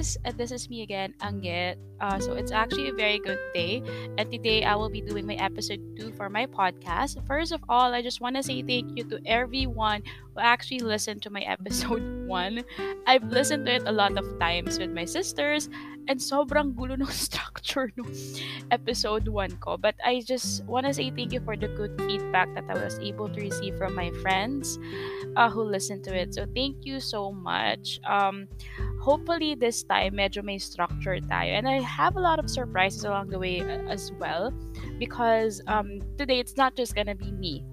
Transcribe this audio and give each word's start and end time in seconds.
guys, 0.00 0.16
uh, 0.24 0.32
this 0.32 0.50
is 0.50 0.70
me 0.70 0.80
again, 0.80 1.12
Angit. 1.20 1.76
Uh, 2.00 2.18
so 2.18 2.32
it's 2.32 2.52
actually 2.52 2.88
a 2.88 2.92
very 2.96 3.18
good 3.18 3.38
day, 3.52 3.82
and 4.16 4.32
today 4.32 4.64
I 4.64 4.74
will 4.74 4.88
be 4.88 5.02
doing 5.02 5.26
my 5.26 5.34
episode 5.34 5.80
two 5.94 6.10
for 6.16 6.30
my 6.30 6.46
podcast. 6.46 7.20
First 7.26 7.52
of 7.52 7.60
all, 7.68 7.92
I 7.92 8.00
just 8.00 8.22
want 8.22 8.36
to 8.36 8.42
say 8.42 8.62
thank 8.62 8.96
you 8.96 9.04
to 9.12 9.20
everyone 9.26 10.00
who 10.32 10.40
actually 10.40 10.80
listened 10.80 11.20
to 11.24 11.30
my 11.30 11.40
episode 11.56 12.00
one. 12.26 12.64
I've 13.06 13.24
listened 13.28 13.66
to 13.66 13.76
it 13.76 13.82
a 13.84 13.92
lot 13.92 14.16
of 14.16 14.24
times 14.40 14.78
with 14.78 14.88
my 14.90 15.04
sisters, 15.04 15.68
and 16.08 16.18
sobrang 16.18 16.72
gulo 16.72 16.94
ng 16.94 17.06
structure 17.12 17.92
ng 17.98 18.08
episode 18.70 19.28
1 19.28 19.58
ko. 19.60 19.76
But 19.76 19.96
I 20.04 20.22
just 20.24 20.64
want 20.64 20.86
to 20.86 20.94
say 20.94 21.10
thank 21.10 21.32
you 21.32 21.40
for 21.40 21.56
the 21.56 21.68
good 21.68 21.96
feedback 22.06 22.52
that 22.54 22.64
I 22.68 22.76
was 22.78 22.98
able 23.00 23.28
to 23.28 23.38
receive 23.40 23.76
from 23.76 23.94
my 23.94 24.10
friends 24.22 24.78
uh, 25.36 25.50
who 25.50 25.62
listened 25.62 26.04
to 26.08 26.14
it. 26.14 26.34
So 26.34 26.46
thank 26.54 26.86
you 26.86 27.00
so 27.00 27.32
much. 27.32 28.00
Um, 28.06 28.48
hopefully 29.00 29.56
this 29.56 29.82
time 29.82 30.20
medyo 30.20 30.44
may 30.44 30.60
structure 30.60 31.16
tayo 31.24 31.56
and 31.56 31.66
I 31.66 31.80
have 31.80 32.16
a 32.16 32.20
lot 32.20 32.38
of 32.38 32.52
surprises 32.52 33.04
along 33.04 33.32
the 33.32 33.40
way 33.40 33.64
uh, 33.64 33.88
as 33.88 34.12
well 34.20 34.52
because 35.00 35.64
um, 35.66 36.04
today 36.20 36.38
it's 36.38 36.56
not 36.56 36.76
just 36.76 36.94
gonna 36.94 37.16
be 37.16 37.32
me 37.32 37.64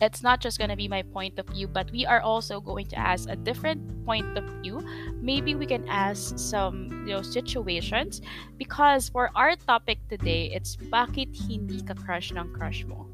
it's 0.00 0.22
not 0.22 0.40
just 0.40 0.58
going 0.58 0.70
to 0.70 0.76
be 0.76 0.86
my 0.86 1.02
point 1.02 1.38
of 1.38 1.46
view 1.48 1.66
but 1.66 1.90
we 1.90 2.06
are 2.06 2.20
also 2.20 2.60
going 2.60 2.86
to 2.86 2.98
ask 2.98 3.28
a 3.28 3.36
different 3.36 3.82
point 4.06 4.26
of 4.38 4.44
view 4.62 4.78
maybe 5.20 5.54
we 5.54 5.66
can 5.66 5.86
ask 5.88 6.38
some 6.38 6.90
you 7.06 7.14
know 7.14 7.22
situations 7.22 8.22
because 8.56 9.08
for 9.08 9.30
our 9.34 9.56
topic 9.66 9.98
today 10.08 10.50
it's 10.54 10.76
bakit 10.76 11.28
hindi 11.34 11.82
ka 11.82 11.94
crush 11.94 12.30
ng 12.30 12.46
crush 12.54 12.86
mo 12.86 13.06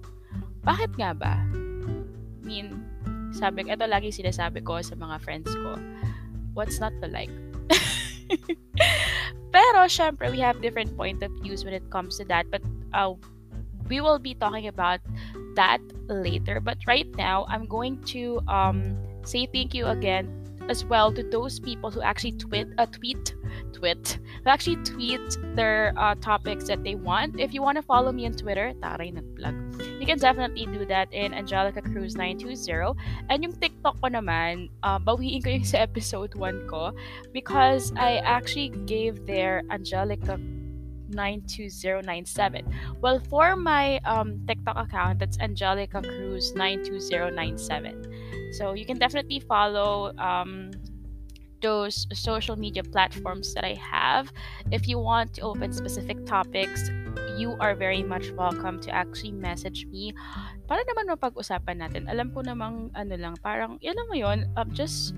bakit 0.62 0.92
nga 1.01 1.16
ba 1.16 1.41
I 1.41 2.42
mean 2.45 2.84
sabi 3.33 3.66
ito 3.66 3.87
lagi 3.89 4.12
sinasabi 4.12 4.61
ko 4.61 4.78
sa 4.84 4.94
mga 4.94 5.16
friends 5.25 5.48
ko 5.50 5.81
what's 6.55 6.81
not 6.81 6.94
to 7.03 7.09
like? 7.11 7.31
Pero, 9.55 9.87
syempre, 9.87 10.31
we 10.31 10.41
have 10.41 10.62
different 10.62 10.97
point 10.97 11.22
of 11.22 11.31
views 11.42 11.64
when 11.64 11.75
it 11.75 11.91
comes 11.91 12.19
to 12.19 12.25
that. 12.27 12.50
But 12.50 12.62
uh, 12.94 13.14
we 13.89 14.00
will 14.00 14.19
be 14.19 14.34
talking 14.34 14.66
about 14.66 15.00
that 15.55 15.80
later. 16.08 16.60
But 16.60 16.78
right 16.86 17.08
now, 17.16 17.47
I'm 17.48 17.66
going 17.66 18.02
to 18.14 18.41
um, 18.48 18.97
say 19.24 19.47
thank 19.47 19.74
you 19.74 19.86
again 19.86 20.28
as 20.69 20.84
well 20.84 21.12
to 21.12 21.22
those 21.22 21.60
people 21.60 21.91
who 21.91 22.00
actually 22.00 22.33
tweet, 22.33 22.69
uh, 22.78 22.86
tweet 22.86 23.34
tweet. 23.72 24.19
They 24.44 24.50
actually 24.50 24.77
tweet 24.77 25.20
their 25.55 25.92
uh, 25.97 26.14
topics 26.16 26.66
that 26.69 26.82
they 26.82 26.94
want. 26.94 27.38
If 27.38 27.52
you 27.52 27.62
want 27.62 27.77
to 27.77 27.82
follow 27.82 28.12
me 28.12 28.27
on 28.27 28.32
Twitter, 28.32 28.72
taray 28.80 29.12
nag-plug. 29.12 29.55
You 30.00 30.06
can 30.06 30.19
definitely 30.19 30.66
do 30.66 30.86
that 30.86 31.12
in 31.12 31.34
Angelica 31.34 31.82
Cruz 31.82 32.16
920. 32.16 32.98
And 33.28 33.42
yung 33.42 33.52
TikTok 33.52 34.00
ko 34.00 34.08
naman, 34.08 34.70
uh, 34.82 34.98
bawiin 34.98 35.42
ko 35.42 35.50
yung 35.50 35.64
sa 35.75 35.78
episode 35.78 36.34
1 36.34 36.69
ko 36.69 36.92
because 37.32 37.92
I 37.97 38.22
actually 38.25 38.70
gave 38.86 39.27
their 39.27 39.62
Angelica 39.70 40.38
92097. 41.15 42.67
Well, 43.01 43.20
for 43.31 43.57
my 43.57 43.98
um, 44.05 44.45
TikTok 44.47 44.77
account, 44.77 45.19
that's 45.19 45.39
Angelica 45.39 46.03
Cruz 46.03 46.55
92097. 46.55 48.53
So 48.53 48.75
you 48.75 48.84
can 48.87 48.98
definitely 48.98 49.41
follow 49.41 50.12
um, 50.19 50.71
those 51.65 52.06
social 52.12 52.56
media 52.61 52.84
platforms 52.84 53.55
that 53.55 53.65
I 53.65 53.73
have. 53.81 54.29
If 54.71 54.87
you 54.87 55.01
want 55.01 55.33
to 55.34 55.48
open 55.48 55.73
specific 55.73 56.27
topics, 56.27 56.93
you 57.41 57.56
are 57.59 57.75
very 57.75 58.05
much 58.05 58.31
welcome 58.37 58.84
to 58.84 58.93
actually 58.93 59.33
message 59.33 59.89
me 59.89 60.12
para 60.69 60.84
naman 60.84 61.17
mapag-usapan 61.17 61.81
natin. 61.81 62.05
Alam 62.12 62.37
ko 62.37 62.45
namang 62.45 62.93
ano 62.93 63.15
lang, 63.17 63.34
parang, 63.41 63.81
yun 63.81 63.97
mo 63.97 64.15
yun, 64.15 64.45
uh, 64.61 64.69
just 64.77 65.17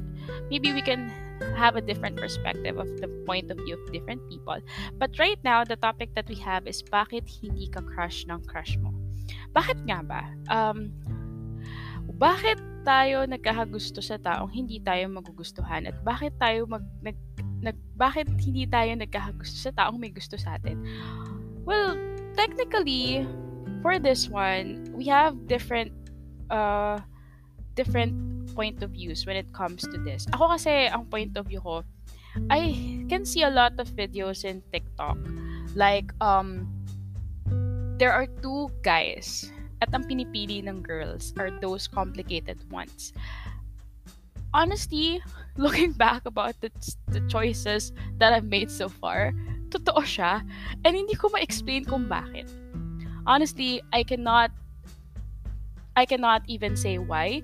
maybe 0.51 0.73
we 0.73 0.83
can 0.83 1.11
have 1.57 1.77
a 1.77 1.85
different 1.85 2.17
perspective 2.17 2.79
of 2.79 2.89
the 3.01 3.09
point 3.29 3.51
of 3.51 3.59
view 3.65 3.77
of 3.77 3.93
different 3.93 4.23
people. 4.29 4.57
But 4.97 5.19
right 5.19 5.39
now, 5.45 5.65
the 5.65 5.77
topic 5.77 6.15
that 6.15 6.29
we 6.29 6.37
have 6.41 6.67
is 6.67 6.83
bakit 6.83 7.29
hindi 7.29 7.69
ka 7.69 7.85
crush 7.85 8.25
ng 8.29 8.45
crush 8.49 8.77
mo? 8.81 8.93
Bakit 9.53 9.85
nga 9.85 10.01
ba? 10.05 10.23
Um, 10.49 10.93
bakit 12.17 12.57
tayo 12.87 13.27
nagkakagusto 13.27 13.99
sa 13.99 14.17
taong 14.17 14.49
hindi 14.55 14.79
tayo 14.79 15.11
magugustuhan 15.11 15.91
at 15.91 15.97
bakit 16.07 16.33
tayo 16.39 16.65
mag, 16.71 16.87
nag, 17.03 17.19
nag 17.61 17.77
bakit 17.99 18.31
hindi 18.41 18.65
tayo 18.65 18.95
nagkakagusto 18.95 19.59
sa 19.59 19.73
taong 19.75 19.99
may 19.99 20.15
gusto 20.15 20.39
sa 20.39 20.57
atin? 20.57 20.79
Well, 21.67 21.99
technically, 22.39 23.27
for 23.83 23.99
this 23.99 24.31
one, 24.31 24.87
we 24.95 25.11
have 25.11 25.51
different 25.51 25.91
uh 26.47 27.03
different 27.75 28.15
point 28.57 28.83
of 28.83 28.97
views 28.97 29.29
when 29.29 29.37
it 29.37 29.53
comes 29.53 29.85
to 29.85 30.01
this. 30.01 30.25
Ako 30.33 30.57
kasi 30.57 30.89
ang 30.89 31.05
point 31.13 31.37
of 31.37 31.47
view 31.47 31.61
ko, 31.61 31.85
I 32.49 33.05
can 33.13 33.29
see 33.29 33.45
a 33.45 33.53
lot 33.53 33.77
of 33.77 33.93
videos 33.93 34.49
in 34.49 34.65
TikTok. 34.73 35.21
Like 35.77 36.11
um 36.25 36.65
there 38.01 38.13
are 38.13 38.27
two 38.41 38.73
guys 38.81 39.53
at 39.85 39.93
ang 39.93 40.09
pinipili 40.09 40.65
ng 40.65 40.81
girls 40.81 41.37
are 41.37 41.53
those 41.61 41.85
complicated 41.85 42.57
ones. 42.73 43.13
Honestly, 44.57 45.21
looking 45.61 45.93
back 45.93 46.25
about 46.25 46.57
the, 46.61 46.73
the 47.13 47.21
choices 47.29 47.93
that 48.17 48.33
I've 48.33 48.49
made 48.49 48.73
so 48.73 48.89
far, 48.89 49.37
totoo 49.69 50.01
siya. 50.05 50.41
And 50.85 50.97
hindi 50.97 51.13
ko 51.17 51.29
ma-explain 51.29 51.85
kung 51.85 52.09
bakit. 52.09 52.49
Honestly, 53.27 53.83
I 53.93 54.05
cannot 54.05 54.55
I 55.97 56.05
cannot 56.05 56.45
even 56.47 56.77
say 56.77 57.01
why. 57.01 57.41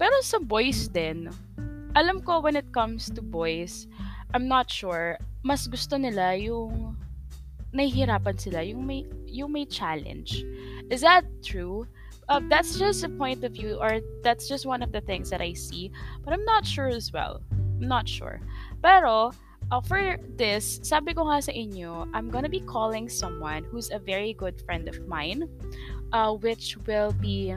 Pero 0.00 0.16
sa 0.24 0.40
boys 0.40 0.88
din, 0.88 1.28
alam 1.92 2.24
ko 2.24 2.40
when 2.40 2.56
it 2.56 2.72
comes 2.72 3.12
to 3.12 3.20
boys, 3.20 3.84
I'm 4.32 4.48
not 4.48 4.72
sure, 4.72 5.20
mas 5.44 5.68
gusto 5.68 6.00
nila 6.00 6.40
yung 6.40 6.96
nahihirapan 7.76 8.40
sila, 8.40 8.64
yung 8.64 8.88
may, 8.88 9.04
yung 9.28 9.52
may 9.52 9.68
challenge. 9.68 10.40
Is 10.88 11.04
that 11.04 11.28
true? 11.44 11.84
Uh, 12.32 12.40
that's 12.48 12.80
just 12.80 13.04
a 13.04 13.12
point 13.12 13.44
of 13.44 13.52
view, 13.52 13.76
or 13.76 14.00
that's 14.24 14.48
just 14.48 14.64
one 14.64 14.80
of 14.80 14.88
the 14.88 15.04
things 15.04 15.28
that 15.28 15.44
I 15.44 15.52
see, 15.52 15.92
but 16.24 16.32
I'm 16.32 16.48
not 16.48 16.64
sure 16.64 16.88
as 16.88 17.12
well. 17.12 17.42
I'm 17.52 17.88
not 17.90 18.08
sure. 18.08 18.40
Pero, 18.80 19.36
uh, 19.68 19.80
for 19.84 20.16
this, 20.40 20.80
sabi 20.82 21.12
ko 21.12 21.28
nga 21.28 21.42
sa 21.42 21.52
inyo, 21.52 22.08
I'm 22.14 22.30
gonna 22.30 22.48
be 22.48 22.64
calling 22.64 23.10
someone 23.10 23.68
who's 23.68 23.90
a 23.90 23.98
very 23.98 24.32
good 24.32 24.62
friend 24.62 24.88
of 24.88 24.96
mine, 25.04 25.44
uh, 26.14 26.32
which 26.38 26.78
will 26.86 27.12
be 27.18 27.52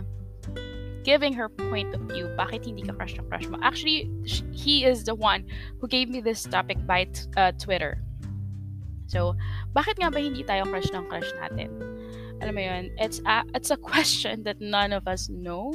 giving 1.03 1.33
her 1.33 1.47
point 1.47 1.93
of 1.93 2.01
view. 2.07 2.31
Bakit 2.39 2.65
hindi 2.65 2.83
ka 2.83 2.95
crush 2.95 3.15
na 3.15 3.23
crush 3.27 3.47
mo? 3.47 3.59
Actually, 3.61 4.09
he 4.51 4.87
is 4.87 5.03
the 5.03 5.15
one 5.15 5.45
who 5.79 5.87
gave 5.87 6.09
me 6.09 6.19
this 6.23 6.43
topic 6.43 6.79
by 6.87 7.05
t- 7.11 7.27
uh, 7.37 7.51
Twitter. 7.59 7.99
So, 9.07 9.35
bakit 9.75 9.99
nga 9.99 10.09
ba 10.09 10.17
hindi 10.23 10.41
tayo 10.41 10.63
crush 10.65 10.89
ng 10.89 11.05
crush 11.11 11.29
natin? 11.37 11.69
alam 12.43 12.55
mo 12.55 12.61
yun, 12.61 12.91
it's 12.99 13.23
a, 13.25 13.43
it's 13.55 13.71
a 13.71 13.77
question 13.77 14.43
that 14.43 14.59
none 14.59 14.91
of 14.91 15.07
us 15.07 15.29
know, 15.29 15.73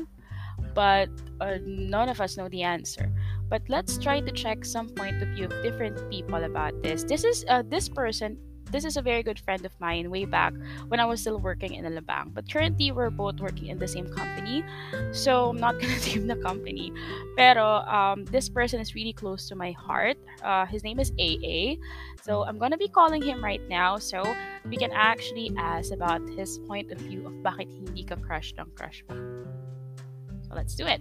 but 0.74 1.08
uh, 1.40 1.56
none 1.64 2.08
of 2.08 2.20
us 2.20 2.36
know 2.36 2.48
the 2.48 2.62
answer. 2.62 3.10
But 3.48 3.62
let's 3.68 3.96
try 3.96 4.20
to 4.20 4.32
check 4.32 4.64
some 4.64 4.88
point 4.92 5.22
of 5.22 5.28
view 5.28 5.46
of 5.46 5.56
different 5.62 5.96
people 6.10 6.44
about 6.44 6.82
this. 6.82 7.04
This 7.04 7.24
is 7.24 7.44
uh, 7.48 7.62
this 7.66 7.88
person 7.88 8.36
this 8.70 8.84
is 8.84 8.96
a 8.96 9.02
very 9.02 9.22
good 9.22 9.38
friend 9.38 9.64
of 9.64 9.72
mine 9.80 10.10
way 10.10 10.24
back 10.24 10.52
when 10.88 11.00
I 11.00 11.04
was 11.04 11.20
still 11.20 11.38
working 11.38 11.74
in 11.74 11.84
Alabang. 11.84 12.34
But 12.34 12.50
currently, 12.50 12.92
we're 12.92 13.10
both 13.10 13.40
working 13.40 13.66
in 13.68 13.78
the 13.78 13.88
same 13.88 14.08
company. 14.08 14.64
So, 15.12 15.50
I'm 15.50 15.56
not 15.58 15.80
gonna 15.80 15.98
name 16.06 16.26
the 16.26 16.36
company. 16.36 16.92
Pero, 17.36 17.82
um, 17.88 18.24
this 18.26 18.48
person 18.48 18.80
is 18.80 18.94
really 18.94 19.12
close 19.12 19.48
to 19.48 19.54
my 19.56 19.72
heart. 19.72 20.16
Uh, 20.42 20.66
his 20.66 20.84
name 20.84 21.00
is 21.00 21.12
AA. 21.18 21.76
So, 22.22 22.44
I'm 22.44 22.58
gonna 22.58 22.78
be 22.78 22.88
calling 22.88 23.22
him 23.22 23.42
right 23.42 23.62
now. 23.68 23.96
So, 23.96 24.22
we 24.64 24.76
can 24.76 24.92
actually 24.92 25.52
ask 25.56 25.92
about 25.92 26.22
his 26.36 26.58
point 26.68 26.92
of 26.92 26.98
view 26.98 27.26
of 27.26 27.32
bakit 27.42 27.68
hindi 27.72 28.04
ka 28.04 28.16
crush 28.16 28.54
ng 28.58 28.68
crush 28.76 29.04
mo. 29.08 29.16
So, 30.46 30.54
let's 30.54 30.74
do 30.74 30.86
it. 30.86 31.00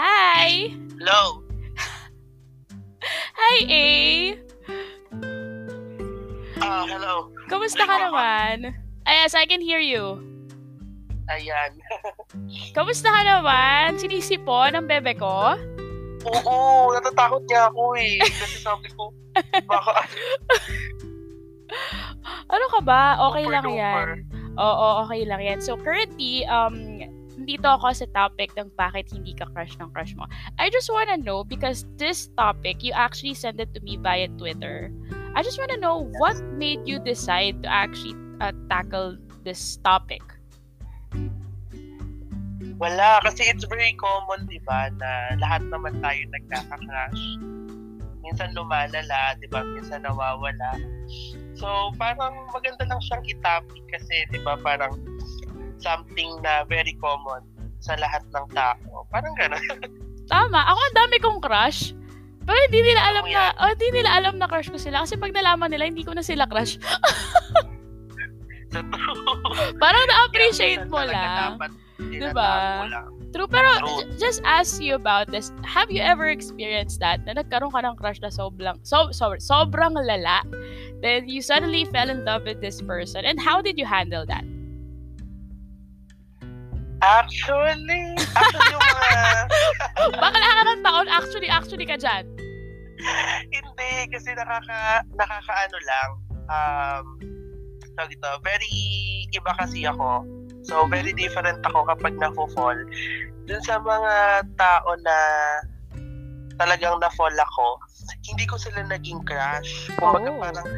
Hi! 0.00 0.72
Hello! 0.96 1.44
Hi, 3.36 3.58
A! 3.68 3.84
Ah, 6.56 6.88
hello. 6.88 7.28
Kamusta 7.52 7.84
ka 7.84 8.08
naman? 8.08 8.72
Ay, 9.04 9.20
yes, 9.20 9.36
I 9.36 9.44
can 9.44 9.60
hear 9.60 9.76
you. 9.76 10.16
Ayan. 11.28 11.76
Kamusta 12.80 13.12
ka 13.12 13.20
naman? 13.28 14.00
Sinisipon 14.00 14.72
ang 14.72 14.88
bebe 14.88 15.12
ko? 15.20 15.60
Oo, 16.24 16.96
natatakot 16.96 17.44
niya 17.44 17.68
ako 17.68 17.92
eh. 18.00 18.24
Kasi 18.24 18.56
sabi 18.56 18.88
ko, 18.96 19.12
baka 19.68 20.08
Ano 22.48 22.66
ka 22.72 22.80
ba? 22.80 23.20
Okay 23.28 23.44
lang 23.44 23.68
yan. 23.68 24.24
Oo, 24.56 25.04
okay 25.04 25.28
lang 25.28 25.44
yan. 25.44 25.60
So, 25.60 25.76
currently, 25.76 26.48
um, 26.48 26.89
dito 27.44 27.68
ako 27.68 27.92
sa 27.94 28.06
topic 28.12 28.52
ng 28.56 28.72
bakit 28.76 29.08
hindi 29.12 29.32
ka 29.32 29.48
crush 29.52 29.76
ng 29.80 29.90
crush 29.92 30.12
mo. 30.16 30.28
I 30.58 30.68
just 30.68 30.88
wanna 30.92 31.16
know 31.16 31.44
because 31.44 31.86
this 31.96 32.28
topic, 32.36 32.84
you 32.84 32.92
actually 32.92 33.34
sent 33.34 33.60
it 33.60 33.72
to 33.74 33.80
me 33.80 33.96
via 33.96 34.28
Twitter. 34.36 34.92
I 35.34 35.42
just 35.42 35.58
wanna 35.58 35.78
know 35.78 36.10
what 36.18 36.36
made 36.58 36.84
you 36.84 36.98
decide 36.98 37.62
to 37.62 37.68
actually 37.70 38.18
uh, 38.40 38.52
tackle 38.68 39.16
this 39.44 39.78
topic. 39.84 40.22
Wala, 42.80 43.20
kasi 43.20 43.44
it's 43.44 43.68
very 43.68 43.92
common, 44.00 44.48
di 44.48 44.56
ba, 44.64 44.88
na 44.96 45.36
lahat 45.36 45.60
naman 45.68 46.00
tayo 46.00 46.20
nagkaka-crash. 46.32 47.22
Minsan 48.24 48.56
lumalala, 48.56 49.36
di 49.36 49.44
ba, 49.52 49.60
minsan 49.76 50.00
nawawala. 50.00 50.80
So, 51.60 51.92
parang 52.00 52.32
maganda 52.48 52.88
lang 52.88 53.00
siyang 53.04 53.20
itopic 53.28 53.84
kasi, 53.92 54.24
di 54.32 54.40
ba, 54.40 54.56
parang 54.56 54.96
something 55.80 56.40
na 56.44 56.64
very 56.64 56.92
common 57.00 57.42
sa 57.80 57.96
lahat 57.96 58.22
ng 58.30 58.46
tao. 58.52 59.08
Parang 59.08 59.34
gano'n. 59.36 59.64
Tama. 60.32 60.60
Ako 60.62 60.78
ang 60.78 60.96
dami 60.96 61.16
kong 61.18 61.40
crush. 61.42 61.92
Pero 62.44 62.58
hindi 62.68 62.80
nila 62.82 63.00
alam 63.02 63.24
na, 63.26 63.52
oh, 63.58 63.70
hindi 63.72 63.88
nila 64.00 64.10
alam 64.16 64.34
na 64.38 64.46
crush 64.46 64.70
ko 64.70 64.78
sila. 64.78 65.04
Kasi 65.04 65.16
pag 65.16 65.34
nalaman 65.34 65.72
nila, 65.72 65.88
hindi 65.88 66.04
ko 66.06 66.14
na 66.14 66.24
sila 66.24 66.46
crush. 66.46 66.78
Parang 69.82 70.04
na-appreciate 70.06 70.86
Kaya 70.86 70.92
mo 70.92 71.00
lang. 71.02 71.58
dapat 71.58 71.70
Diba? 72.00 72.86
lang. 72.88 73.06
True, 73.30 73.46
pero 73.46 73.70
True. 73.78 74.10
just 74.18 74.42
ask 74.42 74.82
you 74.82 74.98
about 74.98 75.30
this. 75.30 75.54
Have 75.62 75.90
you 75.90 76.02
ever 76.02 76.26
experienced 76.26 76.98
that? 76.98 77.22
Na 77.22 77.38
nagkaroon 77.38 77.70
ka 77.70 77.78
ng 77.78 77.94
crush 77.94 78.18
na 78.18 78.32
sobrang, 78.32 78.82
so, 78.82 79.14
so, 79.14 79.38
sobrang 79.38 79.94
lala. 79.94 80.42
Then 80.98 81.30
you 81.30 81.38
suddenly 81.38 81.86
fell 81.86 82.10
in 82.10 82.26
love 82.26 82.42
with 82.42 82.58
this 82.58 82.82
person. 82.82 83.22
And 83.22 83.38
how 83.38 83.62
did 83.62 83.78
you 83.78 83.86
handle 83.86 84.26
that? 84.26 84.42
Actually, 87.00 88.12
actually 88.36 88.70
yung 88.72 88.84
mga, 88.84 89.20
Bakala 90.20 90.48
ka 90.52 90.62
ng 90.68 90.80
taon, 90.84 91.06
actually, 91.08 91.48
actually 91.48 91.86
ka 91.88 91.96
dyan. 91.96 92.24
hindi, 93.48 93.92
kasi 94.12 94.36
nakaka, 94.36 95.00
nakakaano 95.16 95.78
lang, 95.88 96.10
um, 96.52 97.06
tawag 97.96 98.12
ito, 98.12 98.30
very 98.44 98.72
iba 99.32 99.52
kasi 99.56 99.88
ako. 99.88 100.28
So, 100.60 100.84
very 100.84 101.16
different 101.16 101.64
ako 101.64 101.88
kapag 101.88 102.20
nafo-fall. 102.20 102.76
Dun 103.48 103.64
sa 103.64 103.80
mga 103.80 104.44
tao 104.60 104.92
na 105.00 105.16
talagang 106.60 107.00
na-fall 107.00 107.32
ako, 107.32 107.80
hindi 108.28 108.44
ko 108.44 108.60
sila 108.60 108.84
naging 108.84 109.24
crush. 109.24 109.88
Kumbaga 109.96 110.28
Oh. 110.28 110.36
parang, 110.36 110.68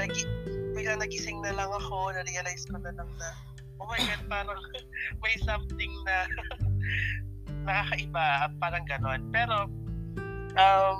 nagi, 0.00 0.24
bigla 0.72 0.96
nagising 0.96 1.44
na 1.44 1.52
lang 1.52 1.68
ako, 1.68 2.16
na-realize 2.16 2.64
ko 2.72 2.80
na 2.80 2.88
lang 2.96 3.08
na, 3.20 3.28
oh 3.78 3.86
my 3.86 3.98
God, 3.98 4.22
parang 4.28 4.62
may 5.22 5.34
something 5.42 5.92
na 6.06 6.16
nakakaiba, 7.68 8.52
parang 8.58 8.84
ganon. 8.86 9.20
Pero, 9.30 9.68
um, 10.56 10.98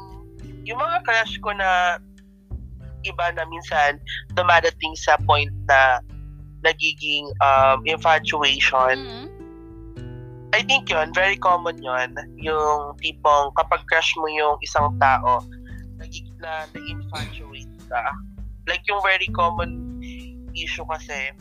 yung 0.65 0.79
mga 0.79 1.03
crush 1.05 1.41
ko 1.41 1.53
na 1.55 1.99
iba 3.07 3.27
na 3.33 3.47
minsan 3.47 3.97
dumadating 4.35 4.95
sa 4.99 5.17
point 5.25 5.51
na 5.71 6.03
nagiging 6.67 7.31
um, 7.41 7.83
infatuation. 7.87 8.97
Mhm. 8.99 9.27
I 10.49 10.65
think 10.65 10.89
yon 10.89 11.13
very 11.13 11.37
common 11.37 11.77
yon 11.85 12.17
Yung 12.41 12.97
tipong 13.05 13.53
kapag 13.53 13.85
crush 13.85 14.17
mo 14.17 14.27
yung 14.33 14.57
isang 14.65 14.97
tao, 14.97 15.45
nagig 16.01 16.25
na 16.41 16.65
na-infatuate 16.73 17.77
ka. 17.87 18.05
Like 18.65 18.83
yung 18.89 19.05
very 19.05 19.29
common 19.37 20.01
issue 20.57 20.89
kasi, 20.89 21.37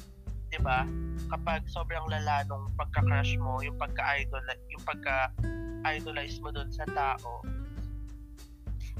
di 0.52 0.60
ba? 0.60 0.84
Kapag 1.28 1.68
sobrang 1.68 2.08
lala 2.08 2.48
nung 2.48 2.72
pagka-crush 2.80 3.36
mo, 3.40 3.60
yung 3.60 3.76
pagka-idol, 3.76 4.44
yung 4.72 4.84
pagka-idolize 4.88 6.40
mo 6.40 6.50
dun 6.56 6.72
sa 6.72 6.88
tao, 6.96 7.44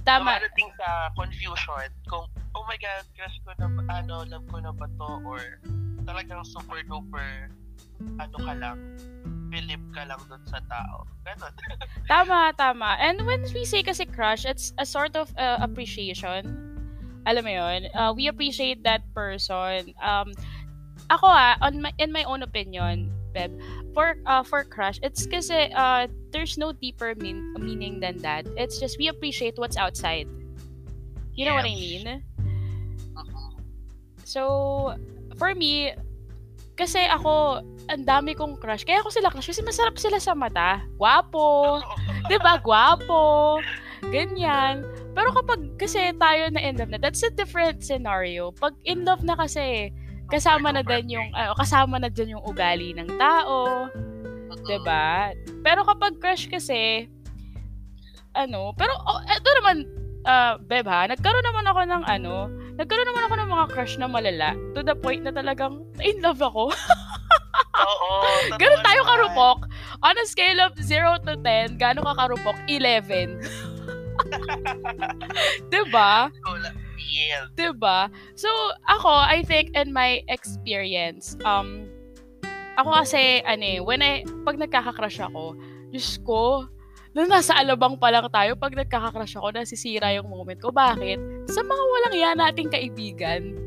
Tama. 0.04 0.40
dumadating 0.40 0.72
sa 0.80 1.12
confusion 1.16 1.90
kung, 2.08 2.28
oh 2.56 2.64
my 2.68 2.80
God, 2.80 3.04
crush 3.16 3.38
ko 3.44 3.52
na, 3.60 3.68
ano, 4.04 4.24
love 4.28 4.48
ko 4.48 4.60
na 4.60 4.72
ba 4.72 4.88
to? 4.88 5.12
Or 5.28 5.40
talagang 6.08 6.44
super 6.48 6.80
duper, 6.88 7.52
ano 8.20 8.38
ka 8.40 8.54
lang, 8.56 8.80
believe 9.52 9.84
ka 9.92 10.08
lang 10.08 10.20
dun 10.28 10.44
sa 10.48 10.60
tao. 10.68 11.08
Ganon. 11.24 11.54
Tama, 12.12 12.56
tama. 12.56 12.96
And 13.04 13.28
when 13.28 13.44
we 13.52 13.68
say 13.68 13.84
kasi 13.84 14.08
crush, 14.08 14.48
it's 14.48 14.72
a 14.80 14.88
sort 14.88 15.20
of 15.20 15.28
uh, 15.36 15.60
appreciation. 15.60 16.68
Alam 17.28 17.44
mo 17.44 17.52
yun? 17.52 17.92
Uh, 17.92 18.16
we 18.16 18.32
appreciate 18.32 18.88
that 18.88 19.04
person. 19.12 19.92
Um, 20.00 20.32
ako 21.10 21.28
ah, 21.28 21.56
on 21.62 21.82
my, 21.82 21.92
in 21.98 22.12
my 22.12 22.24
own 22.24 22.44
opinion, 22.44 23.12
Beb, 23.36 23.54
for 23.94 24.18
uh, 24.26 24.44
for 24.44 24.64
crush, 24.64 25.00
it's 25.04 25.26
kasi 25.26 25.72
uh, 25.74 26.08
there's 26.32 26.58
no 26.58 26.72
deeper 26.72 27.16
mean, 27.18 27.54
meaning 27.60 28.00
than 28.00 28.18
that. 28.24 28.48
It's 28.56 28.80
just 28.80 28.98
we 28.98 29.08
appreciate 29.08 29.56
what's 29.58 29.78
outside. 29.78 30.28
You 31.38 31.46
know 31.46 31.54
what 31.54 31.70
I 31.70 31.76
mean? 31.78 32.06
Mhm. 33.14 33.48
So, 34.26 34.98
for 35.38 35.54
me, 35.54 35.94
kasi 36.78 37.06
ako, 37.06 37.62
ang 37.90 38.04
dami 38.06 38.36
kong 38.36 38.60
crush. 38.60 38.84
Kaya 38.84 39.02
ako 39.02 39.10
sila 39.10 39.32
crush 39.32 39.50
kasi 39.50 39.64
masarap 39.64 39.96
sila 39.98 40.20
sa 40.20 40.36
mata. 40.36 40.84
Gwapo. 41.00 41.82
'Di 42.28 42.38
ba? 42.42 42.60
Gwapo. 42.62 43.58
Ganyan. 44.14 44.86
Pero 45.18 45.34
kapag 45.34 45.74
kasi 45.82 46.14
tayo 46.22 46.54
na 46.54 46.62
in 46.62 46.78
love 46.78 46.94
na, 46.94 47.02
that's 47.02 47.26
a 47.26 47.34
different 47.34 47.82
scenario. 47.82 48.54
Pag 48.54 48.78
in 48.86 49.02
love 49.02 49.26
na 49.26 49.34
kasi, 49.34 49.90
kasama 50.28 50.72
na 50.72 50.84
din 50.84 51.16
yung 51.16 51.30
ah, 51.32 51.56
kasama 51.56 51.98
na 51.98 52.08
din 52.08 52.36
yung 52.36 52.44
ugali 52.44 52.92
ng 52.94 53.08
tao, 53.16 53.88
Mhm. 53.88 54.64
'di 54.66 54.78
ba? 54.84 55.32
Pero 55.64 55.84
kapag 55.84 56.20
crush 56.20 56.48
kasi 56.48 57.08
ano, 58.34 58.72
pero 58.76 58.94
oh, 58.94 59.20
eto 59.26 59.50
naman 59.58 59.78
ah, 60.24 60.60
Beb 60.60 60.86
ha, 60.86 61.08
nagkaroon 61.08 61.46
naman 61.46 61.66
ako 61.66 61.82
ng 61.88 62.04
ano, 62.06 62.34
nagkaroon 62.76 63.08
naman 63.08 63.26
ako 63.26 63.36
ng 63.40 63.50
mga 63.50 63.66
crush 63.72 63.96
na 63.96 64.06
malala 64.06 64.52
to 64.76 64.84
the 64.84 64.94
point 64.94 65.24
na 65.24 65.32
talagang 65.32 65.82
in 66.04 66.20
love 66.20 66.44
ako. 66.44 66.70
Oo. 67.78 68.12
Ganun 68.62 68.84
tayo 68.84 69.02
karupok. 69.06 69.60
On 70.04 70.14
a 70.14 70.26
scale 70.28 70.60
of 70.62 70.76
0 70.78 71.24
to 71.26 71.40
10, 71.42 71.80
gaano 71.80 72.04
ka 72.04 72.14
karupok? 72.14 72.58
11. 72.68 73.40
'Di 75.70 75.82
ba? 75.90 76.28
Wala. 77.08 77.16
Feel. 77.18 77.44
'Di 77.56 77.70
ba? 77.80 78.12
So, 78.36 78.52
ako, 78.86 79.10
I 79.10 79.42
think 79.48 79.72
in 79.74 79.96
my 79.96 80.22
experience, 80.28 81.40
um, 81.48 81.88
ako 82.78 82.94
kasi, 82.94 83.42
ano 83.42 83.64
eh, 83.64 83.80
when 83.82 84.04
I, 84.06 84.22
pag 84.46 84.60
nagkaka-crush 84.62 85.24
ako, 85.24 85.58
Diyos 85.90 86.22
ko, 86.22 86.70
na 87.18 87.26
nasa 87.26 87.58
alabang 87.58 87.98
pa 87.98 88.14
lang 88.14 88.30
tayo, 88.30 88.54
pag 88.54 88.78
nagkaka-crush 88.78 89.42
ako, 89.42 89.50
nasisira 89.50 90.14
yung 90.14 90.30
moment 90.30 90.62
ko. 90.62 90.70
Bakit? 90.70 91.50
Sa 91.50 91.66
mga 91.66 91.84
walang 91.90 92.16
yan 92.16 92.38
nating 92.38 92.70
kaibigan. 92.70 93.58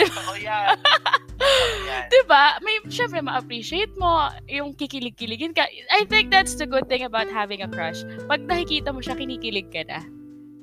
Oo 0.00 0.34
yan. 0.40 0.80
Oo 0.80 1.76
yan. 1.90 2.06
'Di 2.08 2.20
ba? 2.24 2.56
May, 2.64 2.80
syempre, 2.88 3.20
ma-appreciate 3.20 3.92
mo 4.00 4.32
yung 4.48 4.72
kikilig-kiligin 4.72 5.52
ka. 5.52 5.68
I 5.92 6.08
think 6.08 6.32
that's 6.32 6.56
the 6.56 6.64
good 6.64 6.88
thing 6.88 7.04
about 7.04 7.28
having 7.28 7.60
a 7.60 7.68
crush. 7.68 8.06
Pag 8.24 8.48
nakikita 8.48 8.94
mo 8.94 9.04
siya, 9.04 9.18
kinikilig 9.18 9.68
ka 9.68 9.84
na. 9.84 10.00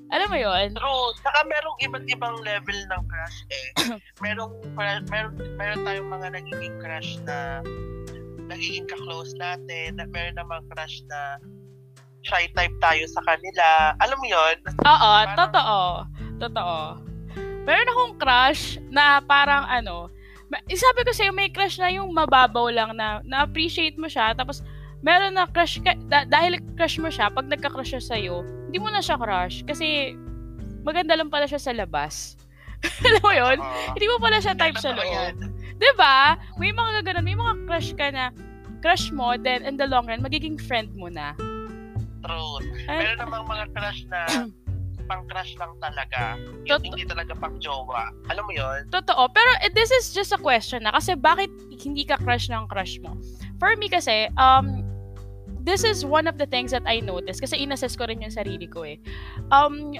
Alam 0.07 0.27
mo 0.31 0.37
yon 0.39 0.67
True. 0.71 1.09
Saka 1.19 1.43
merong 1.43 1.77
iba't 1.83 2.05
ibang 2.07 2.35
level 2.41 2.79
ng 2.79 3.01
crush 3.07 3.37
eh. 3.51 3.67
merong, 4.23 4.53
meron, 4.73 5.35
meron 5.59 5.79
tayong 5.83 6.09
mga 6.09 6.27
nagiging 6.39 6.75
crush 6.79 7.19
na 7.27 7.59
nagiging 8.47 8.87
ka-close 8.87 9.35
natin. 9.35 9.99
Na, 9.99 10.07
meron 10.07 10.39
namang 10.39 10.63
crush 10.71 11.03
na 11.11 11.41
shy 12.23 12.47
type 12.55 12.75
tayo 12.79 13.03
sa 13.07 13.21
kanila. 13.23 13.67
Alam 13.99 14.17
mo 14.19 14.27
yon 14.27 14.55
Oo, 14.83 15.11
Parang- 15.23 15.37
totoo. 15.37 15.79
Totoo. 16.37 16.77
Meron 17.67 17.91
akong 17.91 18.13
crush 18.15 18.79
na 18.87 19.19
parang 19.19 19.67
ano, 19.67 20.07
sabi 20.71 21.03
ko 21.03 21.11
sa'yo, 21.11 21.35
may 21.35 21.51
crush 21.51 21.75
na 21.75 21.91
yung 21.91 22.07
mababaw 22.15 22.71
lang 22.71 22.95
na 22.95 23.19
na-appreciate 23.27 23.99
mo 23.99 24.07
siya, 24.07 24.31
tapos 24.31 24.63
meron 25.03 25.35
na 25.35 25.43
crush 25.51 25.83
ka, 25.83 25.91
da- 26.07 26.23
dahil 26.23 26.55
crush 26.79 26.95
mo 26.95 27.11
siya, 27.11 27.27
pag 27.27 27.51
nagka-crush 27.51 27.91
siya 27.91 28.03
sa'yo, 28.03 28.47
hindi 28.67 28.77
mo 28.83 28.91
na 28.91 28.99
siya 28.99 29.15
crush 29.15 29.63
kasi 29.63 30.13
maganda 30.83 31.15
lang 31.15 31.31
pala 31.31 31.47
siya 31.47 31.59
sa 31.59 31.71
labas. 31.71 32.35
Alam 33.07 33.21
mo 33.23 33.31
yun? 33.33 33.57
Oo. 33.57 33.95
Hindi 33.95 34.07
mo 34.11 34.17
pala 34.21 34.37
siya 34.37 34.53
type 34.53 34.77
sa 34.77 34.93
loob. 34.93 35.33
'Di 35.77 35.91
ba? 35.97 36.37
May 36.61 36.75
mga 36.75 37.01
gaganon, 37.01 37.25
may 37.25 37.37
mga 37.37 37.53
crush 37.65 37.95
ka 37.95 38.11
na 38.11 38.29
crush 38.83 39.09
mo, 39.09 39.33
then 39.39 39.65
in 39.65 39.75
the 39.79 39.87
long 39.89 40.05
run, 40.05 40.21
magiging 40.21 40.59
friend 40.59 40.93
mo 40.93 41.09
na. 41.09 41.33
True. 42.21 42.61
Ay, 42.85 43.07
Meron 43.07 43.19
namang 43.25 43.45
mga 43.49 43.65
crush 43.73 44.01
na 44.11 44.21
pang-crush 45.09 45.55
lang 45.55 45.71
talaga. 45.79 46.35
Yung 46.67 46.83
Tot- 46.83 46.85
hindi 46.85 47.07
talaga 47.07 47.31
pang-jowa. 47.39 48.11
Alam 48.27 48.43
mo 48.43 48.51
yon 48.51 48.91
Totoo. 48.91 49.31
Pero 49.31 49.49
eh, 49.63 49.71
this 49.71 49.89
is 49.89 50.11
just 50.11 50.35
a 50.35 50.39
question 50.39 50.83
na. 50.83 50.91
Kasi 50.91 51.15
bakit 51.15 51.47
hindi 51.79 52.03
ka 52.03 52.19
crush 52.19 52.51
ng 52.51 52.67
crush 52.67 52.99
mo? 52.99 53.15
For 53.57 53.73
me 53.79 53.87
kasi, 53.87 54.27
um, 54.35 54.83
this 55.67 55.83
is 55.83 56.07
one 56.07 56.31
of 56.31 56.39
the 56.39 56.47
things 56.47 56.71
that 56.71 56.87
I 56.87 57.03
noticed. 57.03 57.43
Kasi 57.43 57.59
inassess 57.59 57.99
ko 57.99 58.07
rin 58.07 58.23
yung 58.23 58.31
sarili 58.31 58.71
ko 58.71 58.87
eh. 58.87 58.97
Um, 59.51 59.91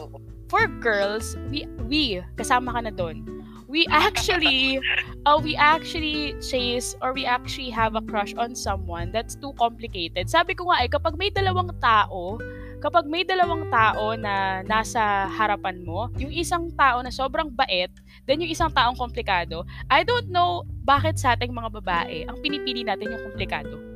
for 0.48 0.64
girls, 0.80 1.36
we, 1.52 1.68
we, 1.86 2.24
kasama 2.40 2.72
ka 2.72 2.82
na 2.88 2.94
doon. 2.96 3.28
We 3.68 3.84
actually, 3.92 4.80
uh, 5.28 5.36
we 5.44 5.60
actually 5.60 6.40
chase 6.40 6.96
or 7.04 7.12
we 7.12 7.28
actually 7.28 7.68
have 7.76 8.00
a 8.00 8.02
crush 8.02 8.32
on 8.40 8.56
someone 8.56 9.12
that's 9.12 9.36
too 9.36 9.52
complicated. 9.60 10.32
Sabi 10.32 10.56
ko 10.56 10.72
nga 10.72 10.88
eh, 10.88 10.90
kapag 10.90 11.20
may 11.20 11.28
dalawang 11.28 11.76
tao, 11.84 12.40
kapag 12.80 13.04
may 13.12 13.28
dalawang 13.28 13.68
tao 13.68 14.16
na 14.16 14.64
nasa 14.64 15.28
harapan 15.28 15.84
mo, 15.84 16.08
yung 16.16 16.32
isang 16.32 16.72
tao 16.80 17.04
na 17.04 17.12
sobrang 17.12 17.52
bait, 17.52 17.92
then 18.24 18.40
yung 18.40 18.48
isang 18.56 18.72
taong 18.72 18.96
komplikado, 18.96 19.68
I 19.92 20.08
don't 20.08 20.32
know 20.32 20.64
bakit 20.88 21.20
sa 21.20 21.36
ating 21.36 21.52
mga 21.52 21.84
babae, 21.84 22.24
ang 22.24 22.40
pinipili 22.40 22.88
natin 22.88 23.12
yung 23.12 23.24
komplikado. 23.28 23.87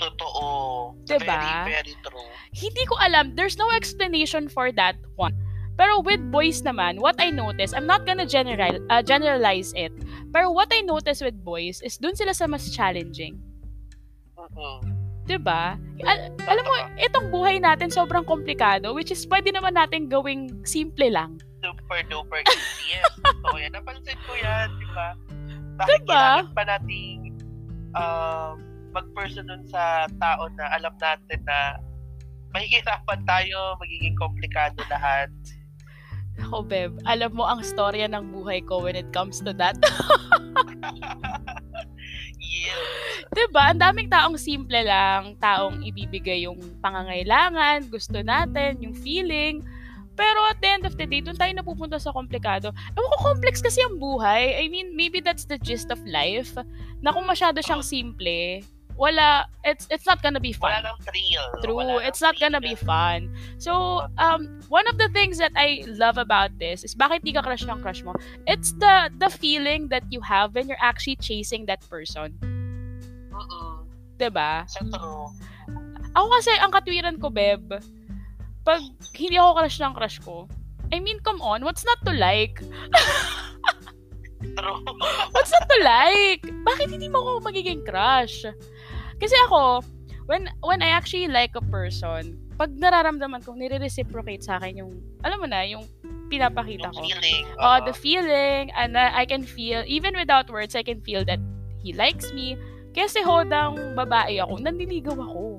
Totoo. 0.00 0.96
Diba? 1.04 1.28
Very, 1.28 1.52
very 1.76 1.94
true. 2.00 2.30
Hindi 2.56 2.82
ko 2.88 2.96
alam. 3.04 3.36
There's 3.36 3.60
no 3.60 3.68
explanation 3.76 4.48
for 4.48 4.72
that 4.72 4.96
one. 5.20 5.36
Pero 5.76 6.00
with 6.00 6.20
boys 6.28 6.60
naman, 6.60 7.00
what 7.00 7.16
I 7.20 7.32
notice, 7.32 7.72
I'm 7.72 7.88
not 7.88 8.04
gonna 8.04 8.28
general, 8.28 8.80
uh, 8.92 9.00
generalize 9.00 9.72
it. 9.76 9.92
Pero 10.32 10.52
what 10.52 10.68
I 10.72 10.84
notice 10.84 11.24
with 11.24 11.36
boys 11.40 11.80
is 11.80 11.96
dun 11.96 12.16
sila 12.16 12.36
sa 12.36 12.44
mas 12.44 12.68
challenging. 12.72 13.40
Mm-mm. 14.36 15.00
'Di 15.24 15.40
ba? 15.40 15.76
Al- 16.04 16.32
alam 16.48 16.64
mo, 16.64 16.74
itong 17.00 17.32
buhay 17.32 17.60
natin 17.60 17.88
sobrang 17.88 18.24
komplikado, 18.28 18.92
which 18.92 19.08
is 19.12 19.24
pwede 19.28 19.52
naman 19.52 19.76
natin 19.76 20.08
gawing 20.08 20.52
simple 20.68 21.08
lang. 21.08 21.40
Super 21.60 22.00
duper 22.08 22.40
easy. 22.44 22.96
Yes. 22.96 23.12
Totoo 23.20 23.56
yan. 23.56 23.72
Napansin 23.76 24.16
ko 24.24 24.32
yan, 24.36 24.68
di 24.80 24.86
ba? 24.96 25.08
Bakit 25.80 26.00
Diba? 26.04 26.12
kailangan 26.12 26.48
pa 26.52 26.62
natin 26.66 27.16
um, 27.96 28.56
mag-person 28.90 29.46
dun 29.46 29.64
sa 29.70 30.06
tao 30.18 30.46
na 30.54 30.70
alam 30.74 30.94
natin 30.98 31.40
na 31.46 31.78
mahihirapan 32.50 33.20
tayo, 33.26 33.78
magiging 33.78 34.14
komplikado 34.18 34.82
lahat. 34.90 35.30
Ako, 36.40 36.64
Beb, 36.64 36.96
alam 37.04 37.30
mo 37.36 37.44
ang 37.44 37.60
storya 37.60 38.08
ng 38.08 38.32
buhay 38.32 38.64
ko 38.64 38.82
when 38.82 38.96
it 38.96 39.08
comes 39.12 39.38
to 39.44 39.52
that. 39.54 39.76
Yes. 42.50 43.30
'Di 43.30 43.46
ba? 43.54 43.70
Ang 43.70 43.78
daming 43.78 44.10
taong 44.10 44.34
simple 44.34 44.82
lang, 44.82 45.38
taong 45.38 45.86
ibibigay 45.86 46.50
yung 46.50 46.58
pangangailangan, 46.82 47.86
gusto 47.86 48.18
natin, 48.26 48.82
yung 48.82 48.92
feeling. 48.92 49.62
Pero 50.18 50.42
at 50.50 50.58
the 50.58 50.68
end 50.68 50.84
of 50.84 50.98
the 50.98 51.06
day, 51.06 51.22
doon 51.22 51.38
tayo 51.38 51.48
napupunta 51.54 51.96
sa 51.96 52.12
komplikado. 52.12 52.74
Ewan 52.98 53.08
ko, 53.14 53.16
complex 53.32 53.62
kasi 53.62 53.80
ang 53.80 53.96
buhay. 53.96 54.58
I 54.58 54.68
mean, 54.68 54.92
maybe 54.92 55.22
that's 55.22 55.46
the 55.46 55.56
gist 55.62 55.88
of 55.88 56.02
life. 56.04 56.52
Na 57.00 57.14
kung 57.14 57.24
masyado 57.24 57.62
siyang 57.64 57.80
simple, 57.80 58.60
wala, 59.00 59.48
it's 59.64 59.88
it's 59.88 60.04
not 60.04 60.20
gonna 60.20 60.38
be 60.44 60.52
fun. 60.52 60.76
Wala 60.76 60.92
thrill. 61.00 61.44
True. 61.64 61.74
Wala 61.80 62.04
It's 62.04 62.20
not 62.20 62.36
gonna 62.36 62.60
be 62.60 62.76
thrill. 62.76 62.84
fun. 62.92 63.20
So, 63.56 64.04
um, 64.20 64.60
one 64.68 64.84
of 64.84 65.00
the 65.00 65.08
things 65.16 65.40
that 65.40 65.56
I 65.56 65.88
love 65.96 66.20
about 66.20 66.52
this 66.60 66.84
is 66.84 66.92
bakit 66.92 67.24
di 67.24 67.32
ka 67.32 67.40
crush 67.40 67.64
ng 67.64 67.80
crush 67.80 68.04
mo? 68.04 68.12
It's 68.44 68.76
the 68.76 69.08
the 69.16 69.32
feeling 69.32 69.88
that 69.88 70.04
you 70.12 70.20
have 70.20 70.52
when 70.52 70.68
you're 70.68 70.84
actually 70.84 71.16
chasing 71.16 71.64
that 71.72 71.80
person. 71.88 72.36
Mm-mm. 73.32 73.88
'Di 74.20 74.28
ba? 74.28 74.68
Ako 76.12 76.26
kasi, 76.36 76.52
ang 76.60 76.74
katwiran 76.74 77.16
ko, 77.22 77.32
Beb, 77.32 77.70
pag 78.66 78.82
hindi 79.16 79.40
ako 79.40 79.64
crush 79.64 79.78
ng 79.80 79.94
crush 79.96 80.18
ko, 80.20 80.44
I 80.92 80.98
mean, 81.00 81.22
come 81.24 81.40
on, 81.40 81.62
what's 81.64 81.86
not 81.88 82.02
to 82.04 82.12
like? 82.12 82.60
True. 84.40 84.78
What's 85.34 85.52
not 85.52 85.68
to 85.68 85.78
like? 85.84 86.42
Bakit 86.44 86.88
hindi 86.92 87.08
mo 87.08 87.20
ako 87.20 87.52
magiging 87.52 87.84
crush? 87.84 88.44
Kasi 89.20 89.36
ako, 89.48 89.84
when 90.28 90.48
when 90.64 90.80
I 90.80 90.92
actually 90.92 91.28
like 91.28 91.52
a 91.56 91.64
person, 91.64 92.36
pag 92.60 92.76
nararamdaman 92.76 93.40
ko, 93.40 93.56
nire-reciprocate 93.56 94.44
sa 94.44 94.60
akin 94.60 94.84
yung, 94.84 94.92
alam 95.24 95.40
mo 95.40 95.48
na, 95.48 95.64
yung 95.64 95.88
pinapakita 96.28 96.92
Yung 96.92 96.94
ko. 96.94 97.00
feeling. 97.08 97.44
Oh, 97.56 97.80
oo. 97.80 97.84
the 97.88 97.96
feeling, 97.96 98.68
and 98.76 99.00
uh, 99.00 99.08
I 99.16 99.24
can 99.24 99.48
feel, 99.48 99.80
even 99.88 100.12
without 100.12 100.52
words, 100.52 100.76
I 100.76 100.84
can 100.84 101.00
feel 101.00 101.24
that 101.24 101.40
he 101.80 101.96
likes 101.96 102.36
me. 102.36 102.60
Kasi 102.92 103.24
hodang 103.24 103.96
babae 103.96 104.44
ako, 104.44 104.60
nandiligaw 104.60 105.16
ako. 105.16 105.49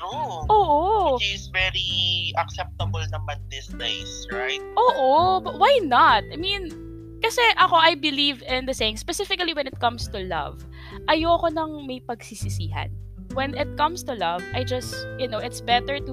True. 0.00 0.48
Oo. 0.48 1.20
Which 1.20 1.28
is 1.28 1.52
very 1.52 2.32
acceptable 2.40 3.04
naman 3.12 3.36
these 3.52 3.68
days, 3.76 4.24
right? 4.32 4.64
Oo, 4.80 5.44
but 5.44 5.60
why 5.60 5.76
not? 5.84 6.24
I 6.32 6.40
mean, 6.40 6.72
kasi 7.20 7.44
ako, 7.60 7.76
I 7.76 7.94
believe 8.00 8.40
in 8.48 8.64
the 8.64 8.72
saying, 8.72 8.96
specifically 8.96 9.52
when 9.52 9.68
it 9.68 9.76
comes 9.76 10.08
to 10.08 10.24
love, 10.24 10.64
ayoko 11.12 11.52
nang 11.52 11.84
may 11.84 12.00
pagsisisihan. 12.00 12.88
When 13.36 13.54
it 13.54 13.76
comes 13.76 14.02
to 14.08 14.16
love, 14.16 14.42
I 14.56 14.64
just, 14.64 14.96
you 15.20 15.28
know, 15.28 15.38
it's 15.38 15.60
better 15.60 16.00
to 16.00 16.12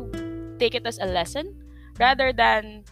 take 0.60 0.75
it 0.75 0.86
as 0.86 1.00
a 1.00 1.08
lesson 1.08 1.56
rather 1.98 2.36
than 2.36 2.86